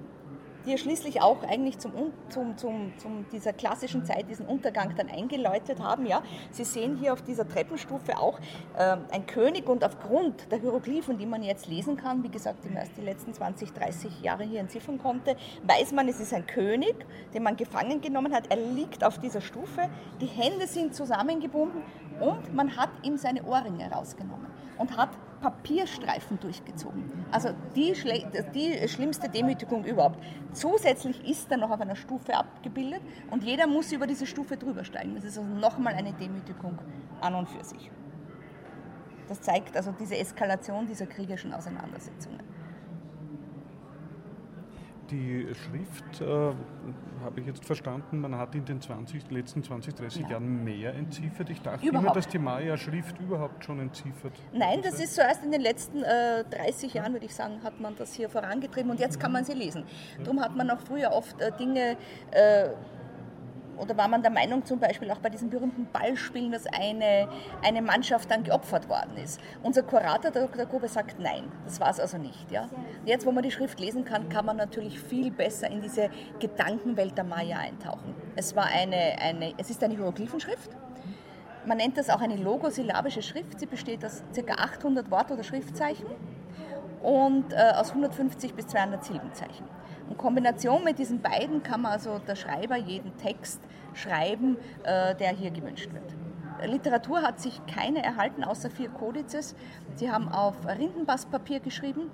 die 0.64 0.70
ja 0.70 0.77
schließlich 0.77 1.20
auch 1.20 1.42
eigentlich 1.42 1.79
zum, 1.79 1.92
zum, 2.29 2.57
zum, 2.57 2.92
zum 2.98 3.27
dieser 3.31 3.53
klassischen 3.53 4.05
Zeit 4.05 4.29
diesen 4.29 4.46
Untergang 4.46 4.94
dann 4.96 5.09
eingeläutet 5.09 5.81
haben. 5.81 6.07
Ja. 6.07 6.22
Sie 6.51 6.64
sehen 6.64 6.96
hier 6.96 7.12
auf 7.12 7.22
dieser 7.22 7.48
Treppenstufe 7.48 8.18
auch 8.18 8.38
äh, 8.77 8.96
ein 9.11 9.27
König 9.27 9.68
und 9.68 9.85
aufgrund 9.85 10.51
der 10.51 10.61
Hieroglyphen, 10.61 11.18
die 11.18 11.27
man 11.27 11.42
jetzt 11.42 11.66
lesen 11.66 11.96
kann, 11.96 12.22
wie 12.22 12.29
gesagt, 12.29 12.64
die 12.64 12.68
man 12.68 12.79
erst 12.79 12.96
die 12.96 13.03
letzten 13.03 13.35
20, 13.35 13.72
30 13.72 14.22
Jahre 14.22 14.44
hier 14.44 14.61
entziffern 14.61 14.98
konnte, 14.98 15.37
weiß 15.64 15.92
man, 15.92 16.09
es 16.09 16.20
ist 16.20 16.33
ein 16.33 16.46
König, 16.46 16.94
den 17.35 17.42
man 17.42 17.57
gefangen 17.57 18.01
genommen 18.01 18.35
hat. 18.35 18.51
Er 18.51 18.57
liegt 18.57 19.05
auf 19.05 19.18
dieser 19.18 19.40
Stufe, 19.40 19.88
die 20.20 20.27
Hände 20.27 20.66
sind 20.66 20.94
zusammengebunden 20.94 21.83
und 22.20 22.55
man 22.55 22.77
hat 22.77 22.90
ihm 23.03 23.16
seine 23.16 23.42
Ohrringe 23.44 23.90
rausgenommen 23.90 24.46
und 24.79 24.96
hat 24.96 25.11
Papierstreifen 25.42 26.38
durchgezogen. 26.40 27.11
Also 27.31 27.50
die, 27.76 27.92
die 28.55 28.88
schlimmste 28.88 29.28
Demütigung 29.28 29.85
überhaupt. 29.85 30.18
Zusätzlich 30.52 31.28
ist 31.28 31.50
er 31.50 31.59
noch 31.59 31.70
auf 31.70 31.81
einer 31.81 31.96
Stufe 31.96 32.35
abgebildet 32.35 33.02
und 33.31 33.42
jeder 33.42 33.66
muss 33.66 33.92
über 33.92 34.07
diese 34.07 34.24
Stufe 34.26 34.57
drüber 34.57 34.85
steigen. 34.85 35.14
Das 35.16 35.24
ist 35.24 35.37
also 35.37 35.48
nochmal 35.55 35.94
eine 35.94 36.12
Demütigung 36.12 36.78
an 37.20 37.35
und 37.35 37.48
für 37.48 37.64
sich. 37.64 37.90
Das 39.28 39.40
zeigt 39.40 39.76
also 39.76 39.92
diese 39.98 40.16
Eskalation 40.16 40.87
dieser 40.87 41.07
kriegerischen 41.07 41.52
Auseinandersetzungen. 41.52 42.40
Die 45.12 45.46
Schrift, 45.55 46.20
äh, 46.20 46.25
habe 47.22 47.40
ich 47.40 47.46
jetzt 47.46 47.64
verstanden, 47.64 48.20
man 48.20 48.37
hat 48.37 48.55
in 48.55 48.64
den 48.64 48.81
20, 48.81 49.31
letzten 49.31 49.62
20, 49.62 49.94
30 49.94 50.29
Jahren 50.29 50.64
mehr 50.64 50.94
entziffert. 50.94 51.51
Ich 51.51 51.61
dachte 51.61 51.87
Überhaupt. 51.87 52.07
immer, 52.07 52.14
dass 52.14 52.27
die 52.27 52.38
Maya-Schrift 52.38 53.20
überhaupt 53.20 53.64
schon 53.64 53.79
entziffert. 53.79 54.33
Nein, 54.53 54.81
das 54.83 54.98
ist 54.98 55.14
so 55.14 55.22
erst 55.22 55.44
in 55.44 55.53
den 55.53 55.61
letzten 55.61 56.03
äh, 56.03 56.44
30 56.51 56.94
Jahren, 56.94 57.12
würde 57.12 57.27
ich 57.27 57.35
sagen, 57.35 57.62
hat 57.62 57.79
man 57.81 57.94
das 57.96 58.14
hier 58.14 58.29
vorangetrieben 58.29 58.90
und 58.90 58.98
jetzt 58.98 59.20
kann 59.20 59.33
man 59.33 59.44
sie 59.44 59.53
lesen. 59.53 59.85
Darum 60.25 60.40
hat 60.40 60.57
man 60.57 60.70
auch 60.70 60.81
früher 60.81 61.12
oft 61.12 61.40
äh, 61.40 61.53
Dinge 61.53 61.96
oder 63.83 63.97
war 63.97 64.07
man 64.07 64.23
der 64.23 64.31
Meinung 64.31 64.64
zum 64.64 64.79
Beispiel 64.79 65.11
auch 65.11 65.18
bei 65.18 65.29
diesen 65.29 65.51
berühmten 65.51 65.87
Ballspielen, 65.92 66.53
dass 66.53 66.66
eine, 66.66 67.29
eine 67.64 67.83
Mannschaft 67.83 68.31
dann 68.31 68.45
geopfert 68.45 68.88
worden 68.88 69.16
ist. 69.16 69.40
Unser 69.64 69.83
Kurator, 69.83 70.31
der 70.31 70.47
Dr. 70.47 70.66
Grube, 70.66 70.88
sagt 70.88 71.18
nein, 71.18 71.51
das 71.64 71.81
war 71.81 71.90
es 71.90 71.99
also 71.99 72.16
nicht. 72.16 72.51
Ja? 72.51 72.68
Jetzt, 73.05 73.27
wo 73.27 73.33
man 73.33 73.42
die 73.42 73.51
Schrift 73.51 73.81
lesen 73.81 74.05
kann, 74.05 74.29
kann 74.29 74.47
man 74.47 74.57
natürlich 74.57 75.01
viel 75.01 75.33
besser 75.33 75.68
in 75.68 75.83
diese 75.83 76.11
Gedankenwelt 76.38 77.18
der 77.18 77.25
Maya 77.25 77.59
eintauchen. 77.59 78.14
Es, 78.37 78.55
war 78.55 78.66
eine, 78.66 79.18
eine, 79.21 79.53
es 79.59 79.68
ist 79.68 79.83
eine 79.83 79.95
Hieroglyphenschrift. 79.95 80.71
Man 81.66 81.79
nennt 81.79 81.99
das 81.99 82.09
auch 82.09 82.21
eine 82.21 82.37
logosyllabische 82.37 83.23
Schrift. 83.23 83.59
Sie 83.59 83.66
besteht 83.66 84.05
aus 84.05 84.23
ca. 84.35 84.55
800 84.55 85.11
Wort- 85.11 85.31
oder 85.33 85.42
Schriftzeichen 85.42 86.07
und 87.03 87.53
äh, 87.53 87.73
aus 87.77 87.90
150 87.90 88.55
bis 88.55 88.68
200 88.68 89.05
Silbenzeichen. 89.05 89.66
In 90.09 90.16
Kombination 90.16 90.85
mit 90.85 90.99
diesen 90.99 91.21
beiden 91.21 91.62
kann 91.62 91.83
man 91.83 91.92
also 91.92 92.18
der 92.18 92.37
Schreiber 92.37 92.77
jeden 92.77 93.16
Text 93.16 93.61
schreiben, 93.94 94.57
äh, 94.85 95.14
der 95.14 95.31
hier 95.31 95.50
gewünscht 95.50 95.92
wird. 95.92 96.14
Literatur 96.66 97.22
hat 97.22 97.40
sich 97.40 97.61
keine 97.66 98.02
erhalten, 98.02 98.44
außer 98.44 98.70
vier 98.70 98.88
Kodizes. 98.88 99.55
Sie 99.96 100.11
haben 100.11 100.28
auf 100.28 100.55
Rindenbastpapier 100.66 101.61
geschrieben, 101.61 102.11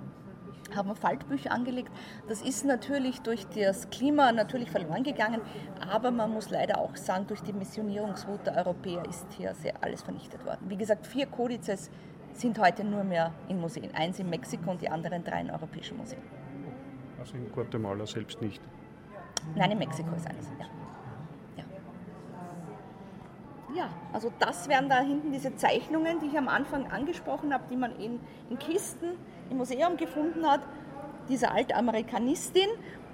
haben 0.75 0.95
Faltbücher 0.95 1.51
angelegt. 1.51 1.91
Das 2.27 2.41
ist 2.41 2.65
natürlich 2.65 3.21
durch 3.21 3.45
das 3.47 3.89
Klima 3.89 4.31
natürlich 4.31 4.71
verloren 4.71 5.03
gegangen, 5.03 5.41
aber 5.87 6.11
man 6.11 6.31
muss 6.31 6.49
leider 6.49 6.79
auch 6.79 6.95
sagen, 6.95 7.27
durch 7.27 7.41
die 7.41 7.53
Missionierungswut 7.53 8.45
der 8.45 8.57
Europäer 8.57 9.03
ist 9.07 9.27
hier 9.37 9.53
sehr 9.55 9.73
alles 9.81 10.01
vernichtet 10.01 10.45
worden. 10.45 10.61
Wie 10.67 10.77
gesagt, 10.77 11.05
vier 11.07 11.25
Kodizes 11.25 11.89
sind 12.33 12.59
heute 12.59 12.83
nur 12.83 13.03
mehr 13.03 13.31
in 13.49 13.59
Museen. 13.59 13.93
Eins 13.93 14.19
in 14.19 14.29
Mexiko 14.29 14.71
und 14.71 14.81
die 14.81 14.89
anderen 14.89 15.23
drei 15.23 15.41
in 15.41 15.51
europäischen 15.51 15.97
Museen. 15.97 16.21
Also 17.19 17.35
in 17.35 17.51
Guatemala 17.51 18.05
selbst 18.05 18.41
nicht. 18.41 18.61
Nein, 19.55 19.71
in 19.71 19.79
Mexiko 19.79 20.15
ist 20.15 20.27
eines. 20.27 20.47
Ja. 20.59 20.78
Ja, 23.75 23.89
also 24.13 24.31
das 24.39 24.67
wären 24.67 24.89
da 24.89 24.99
hinten 24.99 25.31
diese 25.31 25.55
Zeichnungen, 25.55 26.19
die 26.19 26.27
ich 26.27 26.37
am 26.37 26.47
Anfang 26.47 26.87
angesprochen 26.87 27.53
habe, 27.53 27.65
die 27.69 27.75
man 27.75 27.95
in, 27.99 28.19
in 28.49 28.57
Kisten 28.57 29.11
im 29.49 29.57
Museum 29.57 29.97
gefunden 29.97 30.45
hat, 30.47 30.61
dieser 31.27 31.53
Altamerikanistin. 31.53 32.67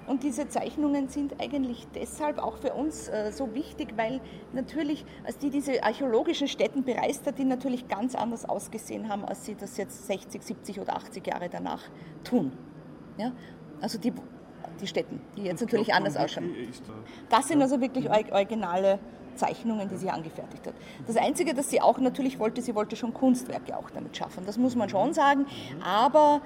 Und 0.06 0.22
diese 0.22 0.48
Zeichnungen 0.48 1.08
sind 1.08 1.40
eigentlich 1.40 1.88
deshalb 1.94 2.38
auch 2.38 2.58
für 2.58 2.74
uns 2.74 3.08
äh, 3.08 3.32
so 3.32 3.54
wichtig, 3.54 3.94
weil 3.96 4.20
natürlich, 4.52 5.04
als 5.24 5.36
die 5.38 5.50
diese 5.50 5.82
archäologischen 5.82 6.46
Stätten 6.46 6.84
bereist 6.84 7.26
hat, 7.26 7.38
die 7.38 7.44
natürlich 7.44 7.88
ganz 7.88 8.14
anders 8.14 8.48
ausgesehen 8.48 9.08
haben, 9.08 9.24
als 9.24 9.44
sie 9.44 9.56
das 9.56 9.76
jetzt 9.76 10.06
60, 10.06 10.42
70 10.42 10.80
oder 10.80 10.94
80 10.94 11.26
Jahre 11.26 11.48
danach 11.48 11.82
tun. 12.22 12.52
Ja? 13.18 13.32
Also 13.80 13.98
die, 13.98 14.12
die 14.80 14.86
Städten, 14.86 15.20
die 15.36 15.42
jetzt 15.42 15.60
natürlich 15.60 15.92
anders 15.92 16.16
ausschauen. 16.16 16.54
Das 17.28 17.48
sind 17.48 17.60
also 17.60 17.80
wirklich 17.80 18.08
originale 18.08 19.00
Zeichnungen, 19.36 19.88
die 19.88 19.96
sie 19.96 20.10
angefertigt 20.10 20.66
hat. 20.66 20.74
Das 21.06 21.16
Einzige, 21.16 21.54
das 21.54 21.70
sie 21.70 21.80
auch 21.80 21.98
natürlich 21.98 22.38
wollte, 22.38 22.62
sie 22.62 22.74
wollte 22.74 22.96
schon 22.96 23.14
Kunstwerke 23.14 23.76
auch 23.76 23.90
damit 23.90 24.16
schaffen. 24.16 24.44
Das 24.46 24.58
muss 24.58 24.74
man 24.74 24.88
schon 24.88 25.14
sagen. 25.14 25.46
Aber 25.84 26.40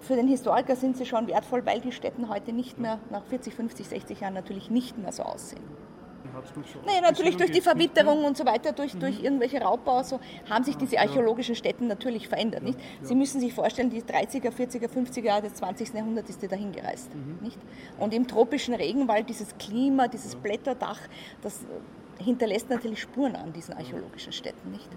für 0.00 0.16
den 0.16 0.28
Historiker 0.28 0.76
sind 0.76 0.96
sie 0.96 1.06
schon 1.06 1.26
wertvoll, 1.26 1.64
weil 1.66 1.80
die 1.80 1.92
Städten 1.92 2.28
heute 2.28 2.52
nicht 2.52 2.78
mehr, 2.78 2.98
nach 3.10 3.24
40, 3.24 3.54
50, 3.54 3.88
60 3.88 4.20
Jahren 4.20 4.34
natürlich 4.34 4.70
nicht 4.70 4.98
mehr 4.98 5.12
so 5.12 5.22
aussehen. 5.22 5.62
Nee, 6.84 7.00
natürlich 7.00 7.36
durch 7.36 7.50
die 7.50 7.60
Verwitterung 7.60 8.24
und 8.24 8.36
so 8.36 8.44
weiter, 8.44 8.72
durch, 8.72 8.94
mhm. 8.94 9.00
durch 9.00 9.22
irgendwelche 9.22 9.60
Raubbau, 9.60 10.02
so 10.02 10.20
haben 10.48 10.64
sich 10.64 10.76
diese 10.76 10.98
archäologischen 10.98 11.54
Städten 11.54 11.86
natürlich 11.86 12.28
verändert. 12.28 12.62
Nicht? 12.62 12.78
Sie 13.02 13.14
müssen 13.14 13.40
sich 13.40 13.54
vorstellen, 13.54 13.90
die 13.90 14.02
30er, 14.02 14.50
40er, 14.50 14.88
50er 14.88 15.22
Jahre 15.22 15.42
des 15.42 15.54
20. 15.54 15.94
Jahrhunderts 15.94 16.30
ist 16.30 16.42
die 16.42 16.48
dahin 16.48 16.72
gereist. 16.72 17.14
Mhm. 17.14 17.38
Nicht? 17.42 17.58
Und 17.98 18.12
im 18.12 18.26
tropischen 18.26 18.74
Regenwald, 18.74 19.28
dieses 19.28 19.56
Klima, 19.58 20.08
dieses 20.08 20.36
Blätterdach, 20.36 21.00
das 21.42 21.64
hinterlässt 22.18 22.70
natürlich 22.70 23.00
Spuren 23.00 23.36
an 23.36 23.52
diesen 23.52 23.74
archäologischen 23.74 24.32
Städten. 24.32 24.70
Nicht? 24.70 24.88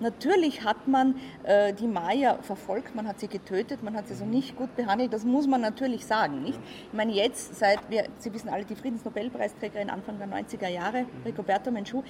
Natürlich 0.00 0.64
hat 0.64 0.88
man 0.88 1.14
äh, 1.44 1.72
die 1.72 1.86
Maya 1.86 2.38
verfolgt, 2.42 2.94
man 2.94 3.06
hat 3.06 3.20
sie 3.20 3.28
getötet, 3.28 3.82
man 3.82 3.94
hat 3.94 4.08
sie 4.08 4.14
so 4.14 4.24
nicht 4.24 4.56
gut 4.56 4.74
behandelt, 4.76 5.12
das 5.12 5.24
muss 5.24 5.46
man 5.46 5.60
natürlich 5.60 6.04
sagen. 6.06 6.42
Nicht? 6.42 6.58
Ich 6.88 6.92
meine, 6.92 7.12
jetzt, 7.12 7.54
seit 7.56 7.78
wir, 7.88 8.08
Sie 8.18 8.32
wissen 8.32 8.48
alle, 8.48 8.64
die 8.64 8.74
Friedensnobelpreisträgerin 8.74 9.90
Anfang 9.90 10.18
der 10.18 10.28
90er 10.28 10.68
Jahre, 10.68 11.06
Rigoberto 11.24 11.70
Menchú, 11.70 12.02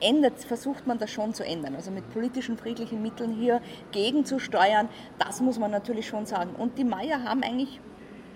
ändert, 0.00 0.40
versucht 0.40 0.86
man 0.86 0.98
das 0.98 1.10
schon 1.10 1.32
zu 1.32 1.44
ändern. 1.44 1.76
Also 1.76 1.90
mit 1.92 2.08
politischen, 2.12 2.58
friedlichen 2.58 3.02
Mitteln 3.02 3.32
hier 3.32 3.60
gegenzusteuern, 3.92 4.88
das 5.18 5.40
muss 5.40 5.58
man 5.58 5.70
natürlich 5.70 6.08
schon 6.08 6.26
sagen. 6.26 6.54
Und 6.56 6.76
die 6.78 6.84
Maya 6.84 7.22
haben 7.22 7.42
eigentlich 7.44 7.80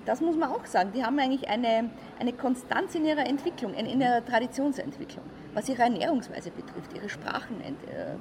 das 0.07 0.21
muss 0.21 0.37
man 0.37 0.51
auch 0.51 0.65
sagen. 0.65 0.93
Die 0.95 1.05
haben 1.05 1.19
eigentlich 1.19 1.49
eine, 1.49 1.91
eine 2.19 2.33
Konstanz 2.33 2.95
in 2.95 3.05
ihrer 3.05 3.27
Entwicklung, 3.27 3.75
in 3.75 4.01
ihrer 4.01 4.25
Traditionsentwicklung, 4.25 5.25
was 5.53 5.69
ihre 5.69 5.83
Ernährungsweise 5.83 6.51
betrifft, 6.51 6.93
ihre 6.95 7.09
Sprachen 7.09 7.61
äh, 7.61 7.75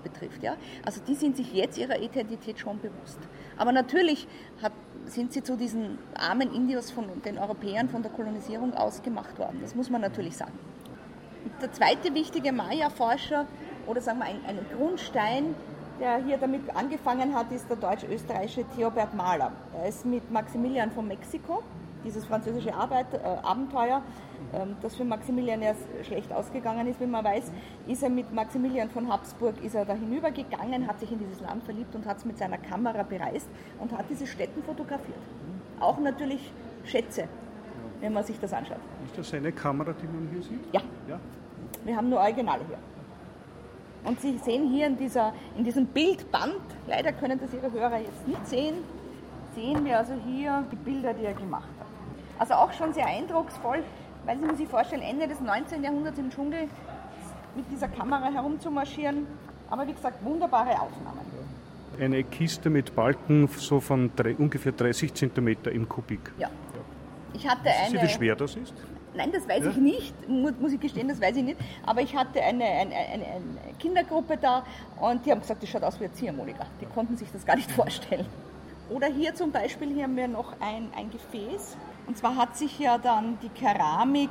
betrifft. 0.03 0.43
Ja? 0.43 0.55
Also 0.83 0.99
die 1.07 1.15
sind 1.15 1.37
sich 1.37 1.53
jetzt 1.53 1.77
ihrer 1.77 1.99
Identität 1.99 2.59
schon 2.59 2.79
bewusst. 2.79 3.19
Aber 3.57 3.71
natürlich 3.71 4.27
hat, 4.61 4.73
sind 5.05 5.31
sie 5.31 5.43
zu 5.43 5.55
diesen 5.55 5.99
armen 6.15 6.53
Indios 6.53 6.91
von 6.91 7.05
den 7.23 7.37
Europäern 7.37 7.87
von 7.87 8.01
der 8.01 8.11
Kolonisierung 8.11 8.73
ausgemacht 8.73 9.37
worden. 9.37 9.59
Das 9.61 9.75
muss 9.75 9.89
man 9.89 10.01
natürlich 10.01 10.35
sagen. 10.35 10.57
Und 11.45 11.61
der 11.61 11.71
zweite 11.71 12.13
wichtige 12.15 12.51
Maya-Forscher, 12.51 13.45
oder 13.85 14.01
sagen 14.01 14.19
wir 14.19 14.25
ein, 14.25 14.43
ein 14.47 14.59
Grundstein 14.75 15.53
der 15.99 16.17
hier 16.17 16.37
damit 16.37 16.75
angefangen 16.75 17.33
hat, 17.33 17.51
ist 17.51 17.69
der 17.69 17.77
deutsch-österreichische 17.77 18.65
Theobert 18.75 19.13
Mahler. 19.13 19.51
Er 19.73 19.87
ist 19.87 20.05
mit 20.05 20.29
Maximilian 20.31 20.91
von 20.91 21.07
Mexiko, 21.07 21.63
dieses 22.03 22.25
französische 22.25 22.73
Arbeit, 22.73 23.07
äh, 23.13 23.17
Abenteuer, 23.43 24.01
ähm, 24.53 24.75
das 24.81 24.95
für 24.95 25.05
Maximilian 25.05 25.61
erst 25.61 25.81
schlecht 26.03 26.31
ausgegangen 26.31 26.87
ist, 26.87 26.99
wie 26.99 27.05
man 27.05 27.23
weiß, 27.23 27.51
ist 27.87 28.03
er 28.03 28.09
mit 28.09 28.31
Maximilian 28.33 28.89
von 28.89 29.11
Habsburg 29.11 29.55
ist 29.63 29.75
er 29.75 29.85
da 29.85 29.93
hinübergegangen, 29.93 30.87
hat 30.87 30.99
sich 30.99 31.11
in 31.11 31.19
dieses 31.19 31.41
Land 31.41 31.63
verliebt 31.63 31.95
und 31.95 32.05
hat 32.05 32.17
es 32.17 32.25
mit 32.25 32.37
seiner 32.37 32.57
Kamera 32.57 33.03
bereist 33.03 33.47
und 33.79 33.91
hat 33.91 34.05
diese 34.09 34.27
Städten 34.27 34.63
fotografiert. 34.63 35.17
Auch 35.79 35.99
natürlich 35.99 36.51
Schätze, 36.85 37.27
wenn 38.01 38.13
man 38.13 38.23
sich 38.23 38.39
das 38.39 38.53
anschaut. 38.53 38.77
Ist 39.05 39.17
das 39.17 39.29
seine 39.29 39.51
Kamera, 39.51 39.93
die 39.93 40.07
man 40.07 40.27
hier 40.31 40.43
sieht? 40.43 40.73
Ja. 40.73 40.81
ja. 41.07 41.19
Wir 41.83 41.95
haben 41.95 42.09
nur 42.09 42.19
Originale 42.19 42.61
hier. 42.67 42.77
Und 44.05 44.21
Sie 44.21 44.37
sehen 44.37 44.69
hier 44.69 44.87
in, 44.87 44.97
dieser, 44.97 45.33
in 45.57 45.63
diesem 45.63 45.87
Bildband, 45.87 46.61
leider 46.87 47.11
können 47.11 47.39
das 47.39 47.53
Ihre 47.53 47.71
Hörer 47.71 47.99
jetzt 47.99 48.27
nicht 48.27 48.47
sehen, 48.47 48.75
sehen 49.55 49.83
wir 49.83 49.97
also 49.97 50.13
hier 50.25 50.63
die 50.71 50.75
Bilder, 50.75 51.13
die 51.13 51.25
er 51.25 51.33
gemacht 51.33 51.67
hat. 51.79 51.87
Also 52.37 52.53
auch 52.53 52.71
schon 52.73 52.93
sehr 52.93 53.07
eindrucksvoll, 53.07 53.83
weil 54.25 54.37
Sie 54.39 54.55
sich 54.55 54.67
vorstellen, 54.67 55.01
Ende 55.01 55.27
des 55.27 55.39
19. 55.41 55.83
Jahrhunderts 55.83 56.19
im 56.19 56.29
Dschungel 56.29 56.67
mit 57.55 57.65
dieser 57.71 57.87
Kamera 57.87 58.31
herumzumarschieren. 58.31 59.25
Aber 59.69 59.87
wie 59.87 59.93
gesagt, 59.93 60.23
wunderbare 60.23 60.71
Aufnahmen. 60.73 61.21
Eine 61.99 62.23
Kiste 62.23 62.69
mit 62.69 62.93
Balken 62.95 63.47
so 63.47 63.79
von 63.79 64.11
drei, 64.15 64.35
ungefähr 64.35 64.73
30 64.73 65.13
cm 65.13 65.55
im 65.71 65.89
Kubik. 65.89 66.31
Ja. 66.37 66.49
Ich 67.33 67.47
hatte 67.47 67.69
eine, 67.69 67.89
Sie, 67.89 68.01
wie 68.01 68.09
schwer 68.09 68.35
das 68.35 68.55
ist? 68.55 68.73
Nein, 69.15 69.31
das 69.31 69.47
weiß 69.47 69.63
ja? 69.63 69.71
ich 69.71 69.77
nicht, 69.77 70.29
muss 70.29 70.73
ich 70.73 70.79
gestehen, 70.79 71.07
das 71.07 71.21
weiß 71.21 71.35
ich 71.37 71.43
nicht. 71.43 71.59
Aber 71.85 72.01
ich 72.01 72.15
hatte 72.15 72.41
eine, 72.41 72.65
eine, 72.65 72.95
eine, 72.95 73.25
eine 73.25 73.73
Kindergruppe 73.79 74.37
da 74.37 74.63
und 74.99 75.25
die 75.25 75.31
haben 75.31 75.41
gesagt, 75.41 75.63
das 75.63 75.69
schaut 75.69 75.83
aus 75.83 75.99
wie 75.99 76.05
eine 76.05 76.13
Ziehharmonika. 76.13 76.65
Die 76.81 76.85
konnten 76.85 77.17
sich 77.17 77.31
das 77.31 77.45
gar 77.45 77.55
nicht 77.55 77.71
vorstellen. 77.79 78.25
Oder 78.89 79.07
hier 79.07 79.33
zum 79.33 79.51
Beispiel, 79.51 79.93
hier 79.93 80.03
haben 80.03 80.15
wir 80.15 80.27
noch 80.27 80.53
ein, 80.59 80.89
ein 80.95 81.09
Gefäß. 81.09 81.75
Und 82.07 82.17
zwar 82.17 82.35
hat 82.35 82.55
sich 82.55 82.77
ja 82.77 82.97
dann 82.97 83.39
die 83.41 83.49
Keramik 83.49 84.29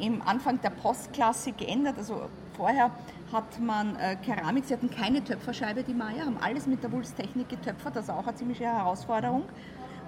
im 0.00 0.20
Anfang 0.22 0.60
der 0.60 0.70
Postklassik 0.70 1.58
geändert. 1.58 1.96
Also 1.98 2.22
vorher 2.56 2.90
hat 3.32 3.60
man 3.60 3.96
äh, 3.96 4.16
Keramik, 4.16 4.64
sie 4.64 4.74
hatten 4.74 4.90
keine 4.90 5.22
Töpferscheibe, 5.22 5.82
die 5.82 5.94
Maya, 5.94 6.24
haben 6.26 6.38
alles 6.40 6.66
mit 6.66 6.82
der 6.82 6.90
Wulstechnik 6.92 7.48
getöpfert, 7.48 7.96
das 7.96 8.04
ist 8.04 8.10
auch 8.10 8.26
eine 8.26 8.36
ziemliche 8.36 8.64
Herausforderung. 8.64 9.44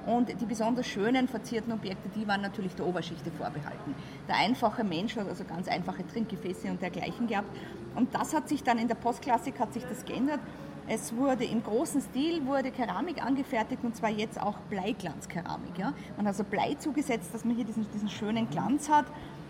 Und 0.06 0.40
die 0.40 0.46
besonders 0.46 0.86
schönen 0.86 1.26
verzierten 1.26 1.72
Objekte, 1.72 2.08
die 2.14 2.26
waren 2.28 2.40
natürlich 2.40 2.74
der 2.76 2.86
Oberschichte 2.86 3.30
vorbehalten. 3.32 3.94
Der 4.28 4.36
einfache 4.36 4.84
Mensch 4.84 5.16
hat 5.16 5.28
also 5.28 5.44
ganz 5.44 5.66
einfache 5.66 6.06
Trinkgefäße 6.06 6.68
und 6.68 6.80
dergleichen 6.80 7.26
gehabt. 7.26 7.48
Und 7.96 8.14
das 8.14 8.32
hat 8.32 8.48
sich 8.48 8.62
dann 8.62 8.78
in 8.78 8.86
der 8.86 8.94
Postklassik 8.94 9.58
hat 9.58 9.74
sich 9.74 9.84
das 9.84 10.04
geändert. 10.04 10.40
Es 10.88 11.16
wurde 11.16 11.44
im 11.44 11.64
großen 11.64 12.00
Stil 12.00 12.46
wurde 12.46 12.70
Keramik 12.70 13.20
angefertigt 13.24 13.82
und 13.82 13.96
zwar 13.96 14.10
jetzt 14.10 14.40
auch 14.40 14.56
Bleiglanzkeramik. 14.70 15.76
Ja? 15.76 15.92
Man 16.16 16.26
hat 16.26 16.34
also 16.34 16.44
Blei 16.44 16.74
zugesetzt, 16.78 17.34
dass 17.34 17.44
man 17.44 17.56
hier 17.56 17.64
diesen, 17.64 17.90
diesen 17.92 18.08
schönen 18.08 18.48
Glanz 18.48 18.88
hat. 18.88 19.06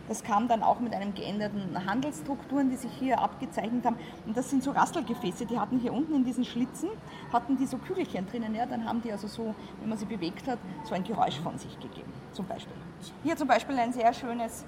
Das 0.08 0.22
kam 0.22 0.48
dann 0.48 0.62
auch 0.62 0.80
mit 0.80 0.94
einem 0.94 1.14
geänderten 1.14 1.84
Handelsstrukturen, 1.86 2.70
die 2.70 2.76
sich 2.76 2.92
hier 2.98 3.20
abgezeichnet 3.20 3.84
haben. 3.84 3.96
Und 4.26 4.36
das 4.36 4.50
sind 4.50 4.62
so 4.62 4.70
Rastelgefäße, 4.70 5.46
die 5.46 5.58
hatten 5.58 5.78
hier 5.78 5.92
unten 5.92 6.14
in 6.14 6.24
diesen 6.24 6.44
Schlitzen, 6.44 6.88
hatten 7.32 7.56
die 7.56 7.66
so 7.66 7.78
Kügelchen 7.78 8.26
drinnen. 8.26 8.54
Ja, 8.54 8.66
dann 8.66 8.86
haben 8.86 9.02
die 9.02 9.10
also 9.10 9.26
so, 9.26 9.54
wenn 9.80 9.88
man 9.88 9.98
sie 9.98 10.06
bewegt 10.06 10.46
hat, 10.46 10.58
so 10.84 10.94
ein 10.94 11.04
Geräusch 11.04 11.40
von 11.40 11.58
sich 11.58 11.78
gegeben, 11.80 12.12
zum 12.32 12.46
Beispiel. 12.46 12.76
Hier 13.24 13.36
zum 13.36 13.48
Beispiel 13.48 13.76
ein 13.78 13.92
sehr 13.92 14.12
schönes 14.12 14.64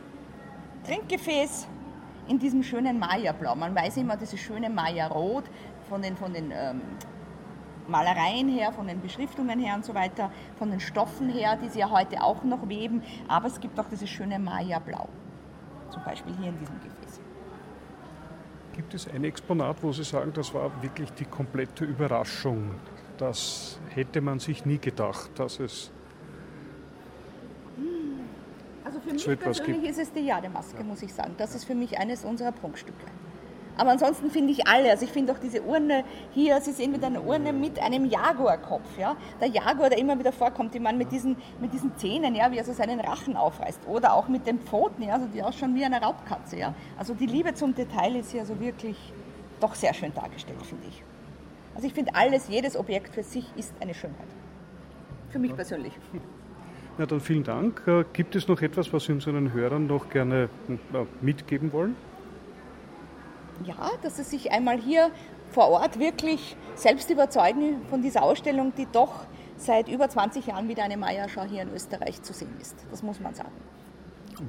Trinkgefäß 0.84 1.68
in 2.28 2.39
diesem 2.39 2.62
schönen 2.62 2.99
Maya-Blau. 2.99 3.55
Man 3.55 3.74
weiß 3.74 3.97
immer 3.99 4.16
dieses 4.16 4.41
schöne 4.41 4.68
Maya-Rot 4.68 5.45
von 5.89 6.03
den, 6.03 6.16
von 6.16 6.32
den 6.32 6.53
ähm, 6.53 6.80
Malereien 7.89 8.49
her, 8.49 8.72
von 8.72 8.86
den 8.86 9.01
Beschriftungen 9.01 9.59
her 9.59 9.74
und 9.74 9.84
so 9.84 9.95
weiter, 9.95 10.30
von 10.59 10.70
den 10.70 10.80
Stoffen 10.80 11.30
her, 11.30 11.57
die 11.57 11.68
sie 11.68 11.80
ja 11.80 11.91
heute 11.91 12.22
auch 12.22 12.43
noch 12.45 12.68
weben. 12.68 13.03
Aber 13.28 13.47
es 13.47 13.61
gibt 13.61 13.80
auch 13.80 13.89
dieses 13.89 14.11
schöne 14.11 14.39
Maya-Blau. 14.39 15.09
Zum 15.91 16.05
Beispiel 16.05 16.34
hier 16.36 16.49
in 16.49 16.59
diesem 16.59 16.74
Gefäß. 16.80 17.20
Gibt 18.74 18.95
es 18.95 19.09
ein 19.09 19.24
Exponat, 19.24 19.82
wo 19.82 19.93
Sie 19.93 20.05
sagen, 20.05 20.32
das 20.32 20.55
war 20.55 20.70
wirklich 20.82 21.11
die 21.12 21.24
komplette 21.24 21.84
Überraschung? 21.84 22.70
Das 23.16 23.78
hätte 23.89 24.20
man 24.20 24.39
sich 24.39 24.64
nie 24.64 24.78
gedacht, 24.78 25.30
dass 25.36 25.59
es 25.59 25.91
Also 28.84 29.01
für 29.01 29.12
mich 29.12 29.22
So 29.22 29.36
persönlich 29.36 29.82
gibt. 29.82 29.89
ist 29.89 29.99
es 29.99 30.12
die 30.12 30.20
Jademaske, 30.26 30.82
muss 30.84 31.03
ich 31.03 31.12
sagen. 31.12 31.34
Das 31.36 31.55
ist 31.55 31.64
für 31.64 31.74
mich 31.74 31.99
eines 31.99 32.24
unserer 32.24 32.53
Prunkstücke. 32.53 33.05
Aber 33.79 33.91
ansonsten 33.91 34.31
finde 34.31 34.53
ich 34.53 34.66
alle, 34.66 34.91
also 34.91 35.05
ich 35.05 35.12
finde 35.12 35.33
auch 35.33 35.39
diese 35.39 35.62
Urne 35.62 36.05
hier, 36.33 36.61
Sie 36.61 36.72
sehen 36.72 36.91
mit 36.91 37.05
einer 37.05 37.24
Urne 37.24 37.53
mit 37.53 37.81
einem 37.81 38.07
Jaguarkopf, 38.07 38.99
ja. 38.99 39.16
Der 39.41 39.49
Jaguar, 39.49 39.89
der 39.89 39.99
immer 39.99 40.18
wieder 40.18 40.33
vorkommt, 40.33 40.74
die 40.74 40.81
man 40.81 40.99
mit 40.99 41.12
diesen, 41.12 41.37
mit 41.61 41.72
diesen 41.72 41.97
Zähnen, 41.97 42.35
ja, 42.35 42.51
wie 42.51 42.59
er 42.59 42.64
so 42.64 42.72
seinen 42.72 42.99
Rachen 42.99 43.37
aufreißt. 43.37 43.87
Oder 43.87 44.14
auch 44.14 44.29
mit 44.29 44.49
den 44.49 44.59
Pfoten, 44.59 45.05
ja, 45.05 45.14
also 45.14 45.26
die 45.33 45.43
ausschauen 45.43 45.76
wie 45.76 45.85
eine 45.85 46.03
Raubkatze, 46.03 46.59
ja. 46.59 46.74
Also 46.99 47.14
die 47.14 47.26
Liebe 47.26 47.55
zum 47.55 47.72
Detail 47.72 48.16
ist 48.16 48.33
hier 48.33 48.45
so 48.45 48.59
wirklich 48.59 48.97
doch 49.61 49.76
sehr 49.76 49.95
schön 49.95 50.12
dargestellt, 50.12 50.61
finde 50.66 50.89
ich. 50.89 51.03
Also 51.76 51.87
ich 51.87 51.95
finde 51.95 52.16
alles, 52.16 52.49
jedes 52.49 52.76
Objekt 52.76 53.14
für 53.14 53.22
sich 53.22 53.47
ist 53.57 53.72
eine 53.81 53.95
Schönheit. 53.95 54.26
Für 55.31 55.39
mich 55.39 55.55
persönlich. 55.55 55.93
Ja, 56.99 57.07
dann 57.07 57.20
vielen 57.20 57.45
Dank. 57.45 57.83
Äh, 57.87 58.05
Gibt 58.12 58.35
es 58.35 58.49
noch 58.49 58.61
etwas, 58.61 58.93
was 58.93 59.05
Sie 59.05 59.12
unseren 59.12 59.53
Hörern 59.53 59.87
noch 59.87 60.11
gerne 60.11 60.49
äh, 60.68 61.05
mitgeben 61.20 61.72
wollen? 61.72 61.95
Ja, 63.64 63.90
dass 64.02 64.16
sie 64.16 64.22
sich 64.22 64.52
einmal 64.52 64.78
hier 64.78 65.11
vor 65.50 65.68
Ort 65.68 65.98
wirklich 65.98 66.56
selbst 66.74 67.11
überzeugen 67.11 67.82
von 67.90 68.02
dieser 68.02 68.22
Ausstellung, 68.22 68.72
die 68.76 68.86
doch 68.92 69.26
seit 69.56 69.88
über 69.88 70.09
20 70.09 70.46
Jahren 70.46 70.68
wieder 70.68 70.84
eine 70.84 70.96
Maya-Schau 70.96 71.42
hier 71.42 71.62
in 71.62 71.74
Österreich 71.74 72.22
zu 72.22 72.32
sehen 72.32 72.54
ist. 72.61 72.76
Das 72.90 73.02
muss 73.02 73.20
man 73.20 73.34
sagen. 73.34 73.50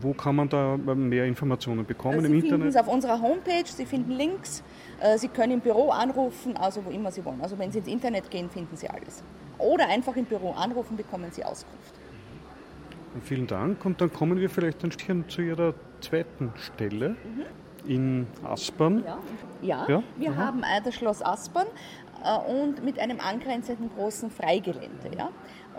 Wo 0.02 0.14
kann 0.14 0.36
man 0.36 0.50
da 0.50 0.76
äh, 0.76 0.96
mehr 0.96 1.26
Informationen 1.26 1.84
bekommen 1.84 2.20
Sie 2.20 2.26
im 2.28 2.32
finden 2.32 2.46
Internet? 2.46 2.70
es 2.70 2.76
auf 2.76 2.88
unserer 2.88 3.20
Homepage, 3.20 3.66
Sie 3.66 3.88
finden 3.88 4.12
Links, 4.12 4.64
äh, 5.00 5.18
Sie 5.18 5.30
können 5.30 5.54
im 5.54 5.60
Büro 5.62 5.90
anrufen, 5.90 6.56
also 6.58 6.86
wo 6.86 6.92
immer 6.92 7.12
Sie 7.12 7.26
wollen. 7.26 7.42
Also 7.42 7.58
wenn 7.58 7.72
Sie 7.72 7.80
ins 7.80 7.88
Internet 7.88 8.30
gehen, 8.30 8.52
finden 8.52 8.78
Sie 8.78 8.88
alles. 8.88 9.24
Oder 9.58 9.88
einfach 9.88 10.16
im 10.16 10.26
Büro 10.26 10.52
anrufen, 10.52 10.96
bekommen 10.96 11.32
Sie 11.32 11.44
Auskunft. 11.44 11.94
Vielen 13.24 13.48
Dank. 13.48 13.84
Und 13.84 14.00
dann 14.00 14.14
kommen 14.14 14.40
wir 14.40 14.50
vielleicht 14.50 14.84
ein 14.84 14.92
Stückchen 14.92 15.28
zu 15.28 15.42
Ihrer 15.42 15.74
zweiten 16.02 16.54
Stelle 16.56 17.16
in 17.86 18.28
Aspern. 18.44 19.04
Ja, 19.06 19.18
ja, 19.62 19.86
Ja? 19.88 20.04
wir 20.18 20.32
Aha. 20.32 20.38
haben 20.38 20.64
äh, 20.64 20.82
das 20.84 20.96
Schloss 20.96 21.24
Aspern 21.24 21.68
äh, 22.24 22.38
und 22.52 22.84
mit 22.84 23.00
einem 23.00 23.20
angrenzenden 23.20 23.90
großen 23.96 24.30
Freigelände. 24.30 25.12
Ja? 25.18 25.30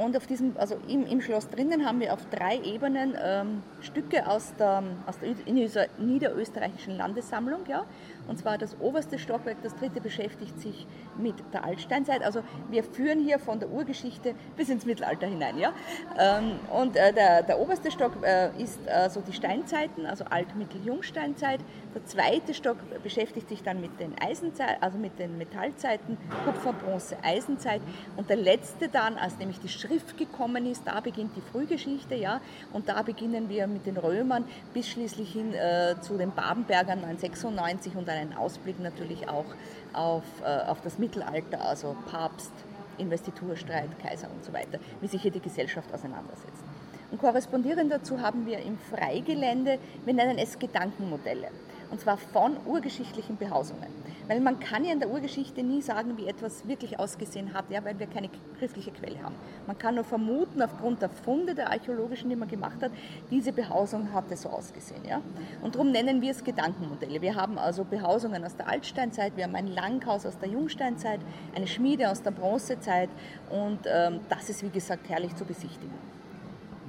Und 0.01 0.17
auf 0.17 0.27
diesem, 0.27 0.55
also 0.57 0.77
im, 0.89 1.05
im 1.05 1.21
Schloss 1.21 1.49
drinnen 1.51 1.85
haben 1.85 2.01
wir 2.01 2.15
auf 2.15 2.25
drei 2.31 2.59
Ebenen 2.61 3.15
ähm, 3.23 3.63
Stücke 3.83 4.27
aus 4.27 4.55
der, 4.59 4.83
aus 5.07 5.19
der 5.19 5.35
Nieder- 5.53 5.89
niederösterreichischen 5.99 6.97
Landessammlung. 6.97 7.61
Ja? 7.69 7.85
Und 8.27 8.39
zwar 8.39 8.57
das 8.57 8.81
oberste 8.81 9.19
Stockwerk, 9.19 9.59
das 9.63 9.75
dritte 9.77 10.01
beschäftigt 10.01 10.59
sich 10.59 10.87
mit 11.19 11.35
der 11.53 11.65
Altsteinzeit. 11.65 12.23
Also 12.23 12.41
wir 12.71 12.83
führen 12.83 13.21
hier 13.21 13.39
von 13.39 13.61
der 13.61 13.69
Urgeschichte 13.69 14.35
bis 14.57 14.71
ins 14.71 14.87
Mittelalter 14.87 15.27
hinein. 15.27 15.59
Ja? 15.59 15.73
Ähm, 16.19 16.53
und 16.73 16.97
äh, 16.97 17.13
der, 17.13 17.43
der 17.43 17.61
oberste 17.61 17.91
Stock 17.91 18.13
äh, 18.23 18.49
ist 18.61 18.81
äh, 18.87 19.11
so 19.11 19.21
die 19.21 19.35
Steinzeiten, 19.35 20.07
also 20.07 20.25
Alt-, 20.31 20.57
Mittel-, 20.57 20.83
Jungsteinzeit. 20.83 21.61
Der 21.95 22.07
zweite 22.07 22.55
Stock 22.55 22.79
beschäftigt 23.03 23.51
sich 23.51 23.63
dann 23.63 23.83
mit 23.83 24.01
den 24.01 24.15
Eisenzeiten, 24.19 24.83
also 24.83 24.97
mit 24.97 25.19
den 25.19 25.37
Metallzeiten, 25.37 26.17
Kupfer, 26.47 26.73
Bronze, 26.73 27.19
Eisenzeit. 27.23 27.83
Und 28.17 28.31
der 28.31 28.37
letzte 28.37 28.89
dann, 28.89 29.19
als 29.19 29.37
nämlich 29.37 29.61
die 29.61 29.69
Schrift 29.69 29.89
gekommen 30.16 30.66
ist, 30.66 30.82
da 30.86 31.01
beginnt 31.01 31.36
die 31.36 31.41
Frühgeschichte, 31.41 32.14
ja. 32.14 32.41
Und 32.72 32.88
da 32.88 33.03
beginnen 33.03 33.49
wir 33.49 33.66
mit 33.66 33.86
den 33.86 33.97
Römern 33.97 34.45
bis 34.72 34.88
schließlich 34.88 35.32
hin 35.32 35.55
äh, 35.55 35.97
zu 36.01 36.16
den 36.16 36.32
Babenbergern 36.32 37.01
996 37.01 37.97
und 37.97 38.09
einen 38.09 38.34
Ausblick 38.34 38.80
natürlich 38.80 39.28
auch 39.28 39.47
auf, 39.93 40.24
äh, 40.45 40.68
auf 40.68 40.80
das 40.80 40.99
Mittelalter, 40.99 41.61
also 41.61 41.97
Papst, 42.11 42.53
Investiturstreit, 42.99 43.99
Kaiser 44.03 44.28
und 44.30 44.45
so 44.45 44.53
weiter, 44.53 44.78
wie 45.01 45.09
sich 45.09 45.22
hier 45.22 45.30
die 45.30 45.41
Gesellschaft 45.41 45.93
auseinandersetzt. 45.93 46.64
Und 47.11 47.18
korrespondierend 47.18 47.91
dazu 47.91 48.20
haben 48.20 48.47
wir 48.47 48.61
im 48.61 48.78
Freigelände, 48.78 49.78
wir 50.05 50.14
nennen 50.14 50.38
es 50.38 50.59
Gedankenmodelle. 50.59 51.49
Und 51.91 52.01
zwar 52.01 52.16
von 52.18 52.57
urgeschichtlichen 52.66 53.36
Behausungen. 53.36 53.88
Weil 54.28 54.41
man 54.41 54.61
kann 54.61 54.84
ja 54.84 54.93
in 54.93 55.01
der 55.01 55.11
Urgeschichte 55.11 55.62
nie 55.62 55.82
sagen, 55.82 56.16
wie 56.16 56.28
etwas 56.28 56.68
wirklich 56.68 57.01
ausgesehen 57.01 57.53
hat, 57.53 57.64
ja, 57.68 57.84
weil 57.84 57.99
wir 57.99 58.07
keine 58.07 58.30
schriftliche 58.59 58.93
Quelle 58.93 59.20
haben. 59.22 59.34
Man 59.66 59.76
kann 59.76 59.97
nur 59.97 60.05
vermuten, 60.05 60.62
aufgrund 60.62 61.03
der 61.03 61.09
Funde 61.09 61.55
der 61.55 61.68
archäologischen, 61.70 62.30
die 62.30 62.36
man 62.36 62.49
gemacht 62.49 62.80
hat, 62.80 62.93
diese 63.30 63.53
Behausung 63.53 64.12
hatte 64.12 64.36
so 64.36 64.49
ausgesehen. 64.51 65.05
Ja. 65.05 65.20
Und 65.62 65.74
darum 65.74 65.91
nennen 65.91 66.22
wir 66.22 66.30
es 66.30 66.45
Gedankenmodelle. 66.45 67.20
Wir 67.20 67.34
haben 67.34 67.59
also 67.59 67.82
Behausungen 67.82 68.45
aus 68.45 68.55
der 68.55 68.68
Altsteinzeit, 68.68 69.36
wir 69.36 69.45
haben 69.45 69.57
ein 69.57 69.66
Langhaus 69.66 70.24
aus 70.26 70.38
der 70.38 70.49
Jungsteinzeit, 70.49 71.20
eine 71.57 71.66
Schmiede 71.66 72.09
aus 72.09 72.22
der 72.22 72.30
Bronzezeit 72.30 73.11
und 73.51 73.80
ähm, 73.86 74.20
das 74.28 74.49
ist, 74.49 74.62
wie 74.62 74.70
gesagt, 74.70 75.09
herrlich 75.09 75.34
zu 75.34 75.45
besichtigen. 75.45 76.20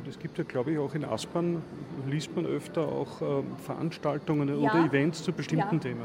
Und 0.01 0.07
es 0.07 0.17
gibt 0.17 0.35
ja, 0.39 0.43
glaube 0.43 0.71
ich, 0.71 0.79
auch 0.79 0.95
in 0.95 1.05
Aspern, 1.05 1.61
liest 2.09 2.35
man 2.35 2.47
öfter 2.47 2.87
auch 2.87 3.21
ähm, 3.21 3.43
Veranstaltungen 3.63 4.47
Ja. 4.49 4.55
oder 4.55 4.83
Events 4.85 5.21
zu 5.21 5.31
bestimmten 5.31 5.75
Ja. 5.75 5.79
Themen. 5.81 6.01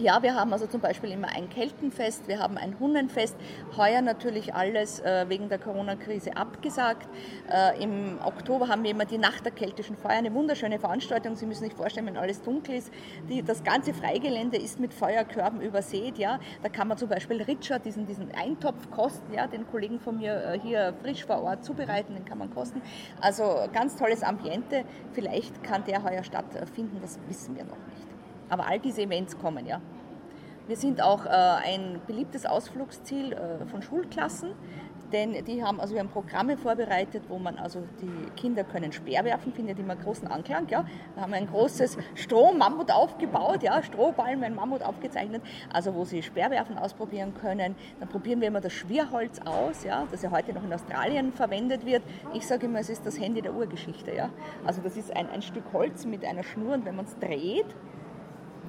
Ja, 0.00 0.22
wir 0.22 0.34
haben 0.34 0.50
also 0.54 0.66
zum 0.66 0.80
Beispiel 0.80 1.10
immer 1.10 1.28
ein 1.28 1.50
Keltenfest, 1.50 2.26
wir 2.26 2.38
haben 2.38 2.56
ein 2.56 2.80
Hunnenfest, 2.80 3.36
heuer 3.76 4.00
natürlich 4.00 4.54
alles 4.54 5.00
äh, 5.00 5.26
wegen 5.28 5.50
der 5.50 5.58
Corona-Krise 5.58 6.38
abgesagt. 6.38 7.06
Äh, 7.52 7.82
Im 7.82 8.18
Oktober 8.24 8.68
haben 8.68 8.82
wir 8.82 8.92
immer 8.92 9.04
die 9.04 9.18
Nacht 9.18 9.44
der 9.44 9.52
keltischen 9.52 9.98
Feuer, 9.98 10.12
eine 10.12 10.32
wunderschöne 10.32 10.78
Veranstaltung. 10.78 11.36
Sie 11.36 11.44
müssen 11.44 11.64
sich 11.64 11.74
vorstellen, 11.74 12.06
wenn 12.06 12.16
alles 12.16 12.40
dunkel 12.40 12.76
ist, 12.76 12.90
die, 13.28 13.42
das 13.42 13.62
ganze 13.62 13.92
Freigelände 13.92 14.56
ist 14.56 14.80
mit 14.80 14.94
Feuerkörben 14.94 15.60
übersät. 15.60 16.16
Ja. 16.16 16.40
Da 16.62 16.70
kann 16.70 16.88
man 16.88 16.96
zum 16.96 17.10
Beispiel 17.10 17.42
Richard, 17.42 17.84
diesen, 17.84 18.06
diesen 18.06 18.34
Eintopf 18.34 18.90
kosten, 18.90 19.34
ja, 19.34 19.48
den 19.48 19.66
Kollegen 19.70 20.00
von 20.00 20.16
mir 20.16 20.32
äh, 20.32 20.60
hier 20.60 20.94
frisch 21.02 21.26
vor 21.26 21.42
Ort 21.42 21.62
zubereiten, 21.62 22.14
den 22.14 22.24
kann 22.24 22.38
man 22.38 22.48
kosten. 22.54 22.80
Also 23.20 23.68
ganz 23.74 23.96
tolles 23.96 24.22
Ambiente. 24.22 24.84
Vielleicht 25.12 25.62
kann 25.62 25.84
der 25.84 26.02
heuer 26.02 26.24
stattfinden, 26.24 27.00
das 27.02 27.18
wissen 27.28 27.54
wir 27.54 27.64
noch 27.64 27.76
nicht. 27.76 28.09
Aber 28.50 28.66
all 28.66 28.78
diese 28.78 29.02
Events 29.02 29.38
kommen, 29.38 29.66
ja. 29.66 29.80
Wir 30.66 30.76
sind 30.76 31.02
auch 31.02 31.26
äh, 31.26 31.30
ein 31.30 32.00
beliebtes 32.06 32.46
Ausflugsziel 32.46 33.32
äh, 33.32 33.66
von 33.66 33.82
Schulklassen, 33.82 34.50
denn 35.12 35.44
die 35.44 35.64
haben, 35.64 35.80
also 35.80 35.94
wir 35.94 36.00
haben 36.00 36.10
Programme 36.10 36.56
vorbereitet, 36.56 37.24
wo 37.28 37.38
man, 37.38 37.58
also 37.58 37.82
die 38.00 38.30
Kinder 38.40 38.62
können 38.62 38.92
Speer 38.92 39.24
werfen, 39.24 39.52
findet 39.52 39.78
immer 39.78 39.96
großen 39.96 40.28
Anklang, 40.28 40.68
ja. 40.68 40.84
Wir 41.14 41.22
haben 41.22 41.32
ein 41.32 41.48
großes 41.48 41.98
Strohmammut 42.14 42.92
aufgebaut, 42.92 43.62
ja, 43.62 43.82
Strohballen, 43.82 44.44
ein 44.44 44.54
Mammut 44.54 44.82
aufgezeichnet, 44.82 45.42
also 45.72 45.94
wo 45.94 46.04
sie 46.04 46.22
Speerwerfen 46.22 46.78
ausprobieren 46.78 47.34
können. 47.34 47.74
Dann 47.98 48.08
probieren 48.08 48.40
wir 48.40 48.48
immer 48.48 48.60
das 48.60 48.72
Schwierholz 48.72 49.40
aus, 49.44 49.82
ja, 49.84 50.06
das 50.10 50.22
ja 50.22 50.30
heute 50.30 50.52
noch 50.52 50.62
in 50.62 50.72
Australien 50.72 51.32
verwendet 51.32 51.84
wird. 51.84 52.02
Ich 52.32 52.46
sage 52.46 52.66
immer, 52.66 52.78
es 52.78 52.90
ist 52.90 53.04
das 53.04 53.18
Handy 53.18 53.42
der 53.42 53.54
Urgeschichte, 53.54 54.14
ja. 54.14 54.30
Also 54.64 54.80
das 54.82 54.96
ist 54.96 55.16
ein, 55.16 55.28
ein 55.30 55.42
Stück 55.42 55.64
Holz 55.72 56.04
mit 56.04 56.24
einer 56.24 56.44
Schnur 56.44 56.74
und 56.74 56.84
wenn 56.84 56.94
man 56.94 57.06
es 57.06 57.18
dreht, 57.18 57.74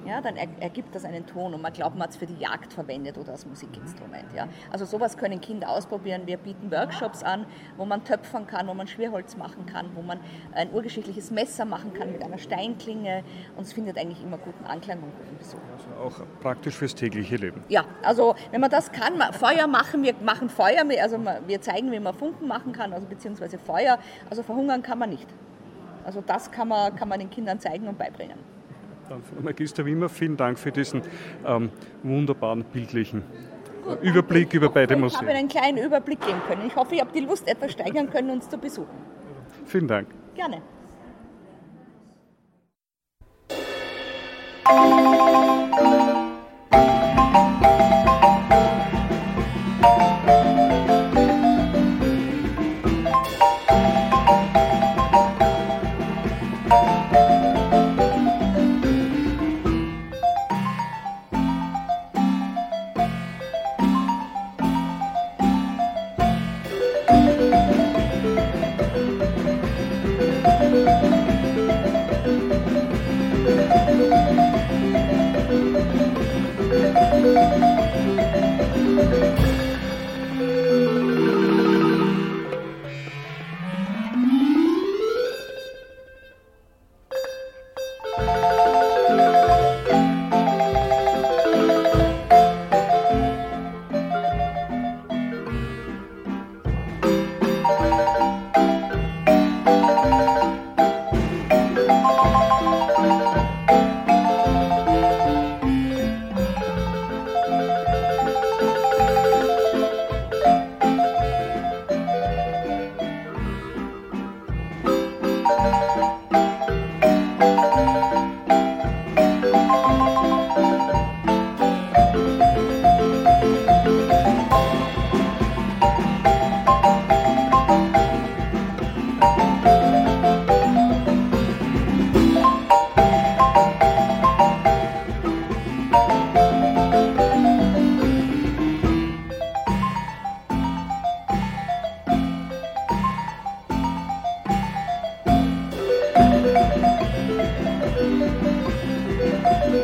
ja, 0.06 0.20
dann 0.20 0.36
er, 0.36 0.48
ergibt 0.60 0.94
das 0.94 1.04
einen 1.04 1.26
Ton 1.26 1.54
und 1.54 1.62
man 1.62 1.72
glaubt, 1.72 1.94
man 1.94 2.04
hat 2.04 2.10
es 2.10 2.16
für 2.16 2.26
die 2.26 2.36
Jagd 2.36 2.72
verwendet 2.72 3.18
oder 3.18 3.32
als 3.32 3.46
Musikinstrument. 3.46 4.32
Ja. 4.34 4.48
Also 4.70 4.84
sowas 4.84 5.16
können 5.16 5.40
Kinder 5.40 5.68
ausprobieren. 5.68 6.22
Wir 6.26 6.36
bieten 6.36 6.70
Workshops 6.70 7.22
an, 7.22 7.46
wo 7.76 7.84
man 7.84 8.04
töpfern 8.04 8.46
kann, 8.46 8.66
wo 8.66 8.74
man 8.74 8.86
Schwerholz 8.86 9.36
machen 9.36 9.66
kann, 9.66 9.90
wo 9.94 10.02
man 10.02 10.20
ein 10.54 10.72
urgeschichtliches 10.72 11.30
Messer 11.30 11.64
machen 11.64 11.92
kann 11.94 12.12
mit 12.12 12.22
einer 12.22 12.38
Steinklinge 12.38 13.22
und 13.56 13.62
es 13.62 13.72
findet 13.72 13.98
eigentlich 13.98 14.22
immer 14.22 14.38
guten 14.38 14.64
Anklang 14.64 14.98
und 15.02 15.12
guten 15.18 15.36
Besuch. 15.38 15.58
Also 15.72 16.18
auch 16.20 16.26
praktisch 16.40 16.74
fürs 16.74 16.94
tägliche 16.94 17.36
Leben. 17.36 17.62
Ja, 17.68 17.84
also 18.02 18.34
wenn 18.50 18.60
man 18.60 18.70
das 18.70 18.90
kann, 18.92 19.20
Feuer 19.32 19.66
machen, 19.66 20.02
wir 20.02 20.14
machen 20.22 20.48
Feuer, 20.48 20.84
also 21.00 21.18
wir 21.46 21.60
zeigen, 21.60 21.92
wie 21.92 22.00
man 22.00 22.14
Funken 22.14 22.46
machen 22.48 22.72
kann, 22.72 22.92
also 22.92 23.06
beziehungsweise 23.06 23.58
Feuer, 23.58 23.98
also 24.30 24.42
verhungern 24.42 24.82
kann 24.82 24.98
man 24.98 25.10
nicht. 25.10 25.28
Also 26.04 26.20
das 26.20 26.50
kann 26.50 26.68
man, 26.68 26.94
kann 26.96 27.08
man 27.08 27.20
den 27.20 27.30
Kindern 27.30 27.60
zeigen 27.60 27.86
und 27.86 27.98
beibringen. 27.98 28.51
Dann, 29.12 29.22
Frau 29.22 29.42
Magister 29.42 29.84
Wimmer, 29.84 30.08
vielen 30.08 30.38
Dank 30.38 30.58
für 30.58 30.72
diesen 30.72 31.02
ähm, 31.46 31.68
wunderbaren 32.02 32.64
bildlichen 32.64 33.22
äh, 33.86 34.08
Überblick 34.08 34.54
über 34.54 34.70
beide 34.70 34.94
Ich 34.94 35.00
habe 35.00 35.02
Museen. 35.02 35.28
einen 35.28 35.48
kleinen 35.48 35.76
Überblick 35.84 36.18
geben 36.22 36.40
können. 36.48 36.62
Ich 36.66 36.74
hoffe, 36.74 36.94
ich 36.94 37.00
habe 37.02 37.12
die 37.12 37.20
Lust 37.20 37.46
etwas 37.46 37.72
steigern 37.72 38.08
können, 38.08 38.30
uns 38.30 38.48
zu 38.48 38.56
besuchen. 38.56 38.88
Vielen 39.66 39.86
Dank. 39.86 40.08
Gerne. 40.34 40.62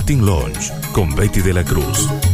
Latin 0.03 0.27
Lounge 0.27 0.73
con 0.93 1.15
Betty 1.15 1.43
de 1.43 1.55
la 1.55 1.63
Cruz. 1.63 2.32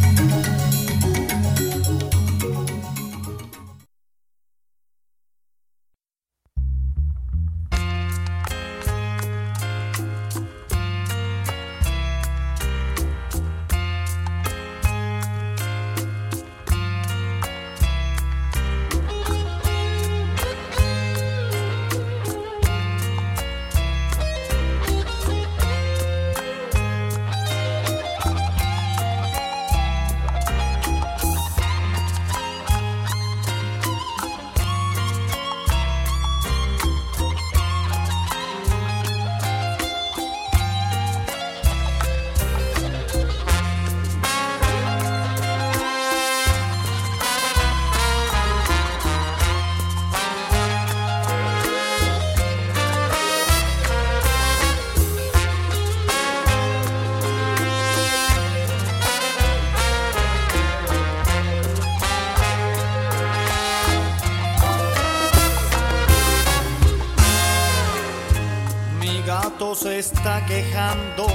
Está 70.12 70.44
quejando. 70.46 71.26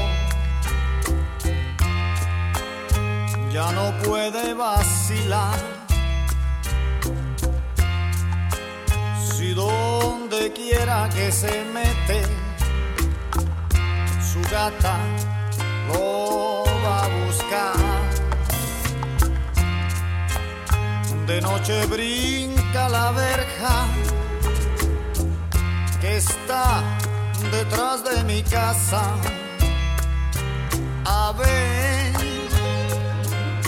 Ya 3.51 3.71
no 3.71 3.93
puede 4.03 4.53
vacilar. 4.53 5.59
Si 9.31 9.53
donde 9.53 10.51
quiera 10.53 11.09
que 11.09 11.31
se 11.31 11.53
mete, 11.77 12.21
su 14.29 14.41
gata 14.49 14.97
lo 15.89 16.63
va 16.83 17.03
a 17.05 17.09
buscar. 17.19 17.75
De 21.27 21.41
noche 21.41 21.85
brinca 21.85 22.89
la 22.89 23.11
verja 23.11 23.85
que 26.01 26.17
está 26.17 26.92
detrás 27.53 28.03
de 28.03 28.23
mi 28.23 28.41
casa 28.43 29.03
a 31.05 31.31
ver 31.33 32.13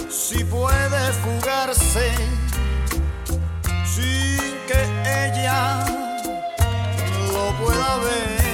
si 0.09 0.43
puede 0.43 1.03
fugarse 1.23 2.07
sin 3.93 4.53
que 4.69 4.81
ella 5.23 5.85
lo 7.33 7.45
pueda 7.63 7.97
ver. 8.07 8.45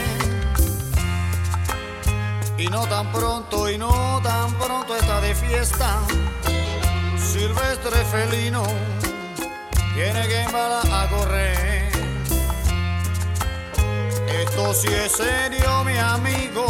Y 2.57 2.67
no 2.67 2.85
tan 2.87 3.11
pronto, 3.11 3.69
y 3.69 3.77
no 3.77 4.21
tan 4.21 4.53
pronto 4.59 4.95
está 4.95 5.21
de 5.21 5.33
fiesta. 5.33 5.99
Silvestre 7.17 7.99
felino 8.13 8.63
tiene 9.95 10.27
que 10.27 10.41
embalar 10.41 10.85
a 10.91 11.07
correr. 11.09 11.70
Esto 14.61 14.73
si 14.75 14.89
es 14.93 15.11
serio, 15.13 15.83
mi 15.83 15.97
amigo. 15.97 16.67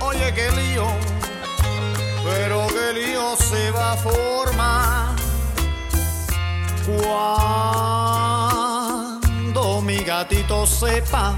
Oye, 0.00 0.34
qué 0.34 0.50
lío. 0.52 0.86
pero 2.22 2.68
el 2.68 2.96
lío 2.96 3.34
se 3.36 3.70
va 3.70 3.92
a 3.92 3.96
formar 3.96 5.16
cuando 8.36 9.80
mi 9.80 10.04
gatito 10.04 10.66
sepa 10.66 11.34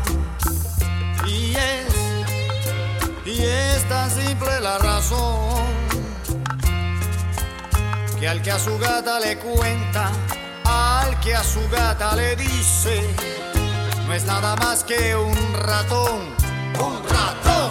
y 1.25 1.55
es 1.55 1.95
y 3.25 3.43
es 3.43 3.89
tan 3.89 4.11
simple 4.11 4.59
la 4.61 4.79
razón 4.79 5.63
que 8.19 8.29
al 8.29 8.43
que 8.43 8.51
a 8.51 8.59
su 8.59 8.77
gata 8.79 9.21
le 9.21 9.39
cuenta 9.39 10.11
al 10.65 11.21
que 11.21 11.37
a 11.37 11.45
su 11.45 11.61
gata 11.71 12.17
le 12.17 12.35
dice 12.35 13.15
es 14.15 14.25
nada 14.25 14.57
más 14.57 14.85
que 14.85 15.17
un 15.17 15.35
ratón. 15.55 16.21
Un 16.79 17.09
ratón 17.09 17.62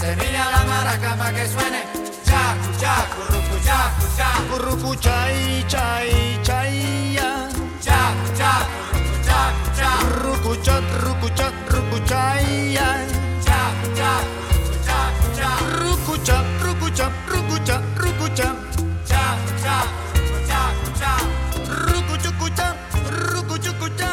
Échale 0.00 0.14
semilla 0.16 0.46
a 0.46 0.50
la 0.50 0.64
maraca 0.64 1.14
pa' 1.16 1.32
que 1.32 1.46
suene. 1.48 1.82
Chacu, 2.24 2.70
chacu, 2.78 3.20
rucu, 3.32 3.58
chacu, 3.64 4.06
cha. 4.16 4.28
Rucu, 4.56 4.94
chay, 4.96 5.64
chay, 5.66 6.38
chay, 6.42 7.12
ya. 7.14 7.48
Chacu, 7.80 8.26
chacu, 8.38 8.70
rucu, 8.92 9.18
chacu, 9.26 9.70
cha. 9.76 9.90
Rucu, 10.22 10.54
cha, 10.62 10.80
rucu, 11.02 11.28
cha, 11.34 11.50
rucu, 11.68 11.98
chay, 12.06 12.72
ya. 12.74 12.88
Chacu, 13.44 13.86
chacu, 13.98 14.30
rucu, 14.52 14.76
chacu, 14.86 15.26
cha. 15.36 15.48
Rucu, 15.80 16.14
cha, 16.24 16.38
rucu, 16.62 16.88
cha, 16.94 17.10
rucu, 17.26 17.58
cha, 17.66 17.76
rucu, 17.96 18.28
cha. 18.36 18.48
Chacu, 19.04 19.50
chacu, 19.62 19.92
rucu, 20.14 20.38
chacu, 20.48 20.88
cha. 20.98 21.12
Rucu, 21.90 22.14
chucu, 22.22 22.48
cha, 22.56 22.68
rucu, 23.32 23.56
chucu, 23.64 23.88
cha. 23.98 24.10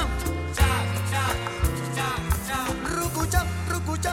Chacu, 0.57 0.99
chacu, 1.11 1.51
rucu, 1.63 1.85
chacu, 1.95 2.35
cha. 2.47 2.57
Rucu, 2.95 3.25
cha, 3.31 3.41
rucu, 3.69 3.97
cha, 4.03 4.11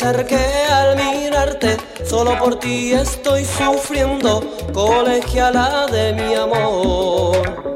pensar 0.00 0.26
al 0.72 0.96
mirarte, 0.96 1.76
solo 2.08 2.38
por 2.38 2.58
ti 2.58 2.92
estoy 2.92 3.44
sufriendo, 3.44 4.40
colegiala 4.72 5.86
de 5.88 6.14
mi 6.14 6.34
amor. 6.34 7.69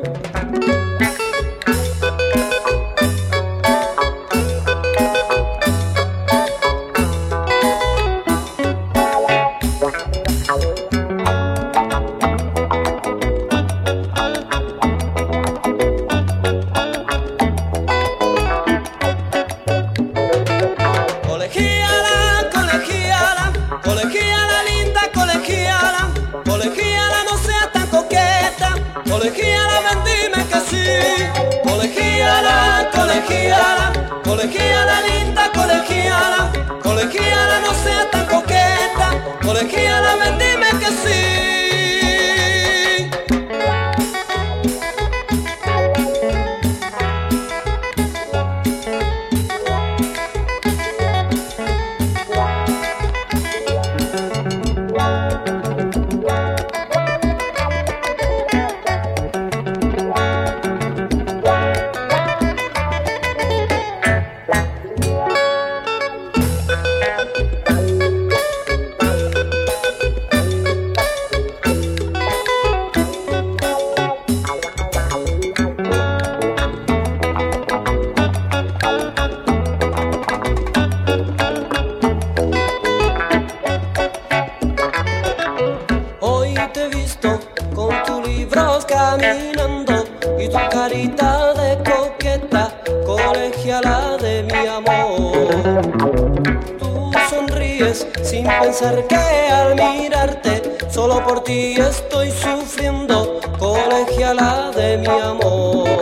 amor. 105.40 105.98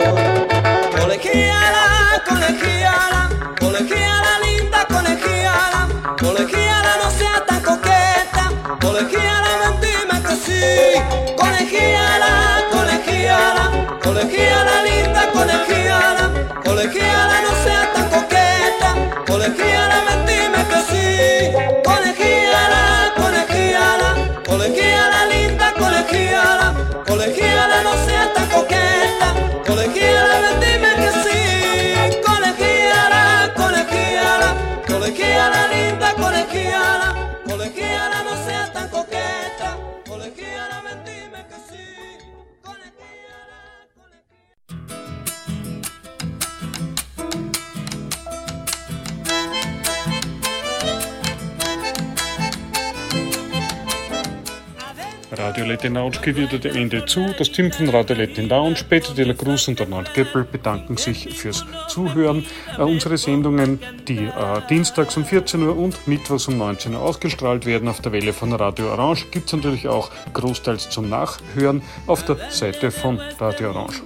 Colegiala, 0.97 2.21
colegiala, 2.27 3.29
colegiala 3.59 4.39
linda, 4.45 4.85
colegiala, 4.87 5.87
colegiala 6.19 6.97
no 7.03 7.11
sea 7.11 7.43
tan 7.45 7.61
coqueta, 7.61 8.51
colegiala 8.81 9.49
mentime 9.63 10.21
que 10.25 10.35
sí, 10.45 10.63
colegiala, 11.37 12.63
colegiala, 12.71 13.71
colegiala 14.03 14.83
linda, 14.83 15.31
colegiala, 15.31 16.31
colegiala 16.63 17.41
no 17.41 17.63
sea 17.63 17.93
tan 17.93 18.02
Radio 55.43 55.65
Lettenauschke 55.65 56.37
wird 56.37 56.63
dem 56.63 56.73
Ende 56.73 57.05
zu. 57.05 57.35
Das 57.37 57.51
Team 57.51 57.69
von 57.69 57.89
Radio 57.89 58.15
Lettenausch, 58.15 58.83
Peter 58.83 59.13
de 59.13 59.25
la 59.25 59.33
Cruz 59.33 59.67
und 59.67 59.81
Arnold 59.81 60.13
Geppel 60.13 60.45
bedanken 60.45 60.95
sich 60.95 61.27
fürs 61.35 61.65
Zuhören. 61.89 62.45
Äh, 62.77 62.83
unsere 62.83 63.17
Sendungen, 63.17 63.77
die 64.07 64.19
äh, 64.19 64.31
dienstags 64.69 65.17
um 65.17 65.25
14 65.25 65.61
Uhr 65.63 65.77
und 65.77 66.07
mittwochs 66.07 66.47
um 66.47 66.57
19 66.57 66.93
Uhr 66.93 67.01
ausgestrahlt 67.01 67.65
werden 67.65 67.89
auf 67.89 67.99
der 67.99 68.13
Welle 68.13 68.31
von 68.31 68.53
Radio 68.53 68.93
Orange, 68.93 69.25
gibt 69.31 69.47
es 69.47 69.53
natürlich 69.53 69.89
auch 69.89 70.11
großteils 70.31 70.89
zum 70.89 71.09
Nachhören 71.09 71.81
auf 72.07 72.23
der 72.23 72.37
Seite 72.49 72.89
von 72.89 73.19
Radio 73.37 73.71
Orange. 73.71 74.01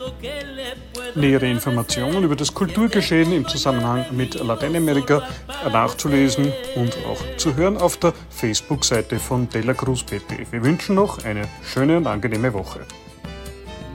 Nähere 1.14 1.50
Informationen 1.50 2.24
über 2.24 2.36
das 2.36 2.54
Kulturgeschehen 2.54 3.32
im 3.32 3.48
Zusammenhang 3.48 4.06
mit 4.12 4.36
Lateinamerika 4.36 5.22
nachzulesen 5.72 6.52
und 6.76 6.98
auch 7.08 7.38
zu 7.38 7.56
hören 7.56 7.78
auf 7.78 7.98
der 7.98 8.14
Facebook-Seite 8.30 9.20
von 9.20 9.48
Dela 9.50 9.74
Cruz 9.74 10.04
PT. 10.04 10.52
Wir 10.52 10.64
wünschen 10.64 10.96
noch 10.96 11.24
eine 11.28 11.47
schöne 11.63 11.97
und 11.97 12.07
angenehme 12.07 12.53
Woche. 12.53 12.80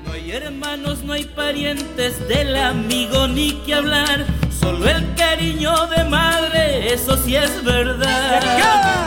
No 0.04 0.12
hay 0.12 0.30
hermanos, 0.32 1.02
no 1.02 1.14
hay 1.14 1.24
parientes 1.24 2.28
del 2.28 2.54
amigo 2.56 3.26
ni 3.26 3.52
que 3.64 3.74
hablar, 3.74 4.26
solo 4.50 4.88
el 4.88 5.14
cariño 5.14 5.74
de 5.86 6.04
madre, 6.04 6.92
eso 6.92 7.16
sí 7.16 7.36
es 7.36 7.64
verdad. 7.64 8.40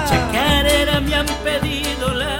Chacarera 0.10 1.00
me 1.02 1.16
han 1.16 1.28
pedido 1.44 2.14
la 2.14 2.40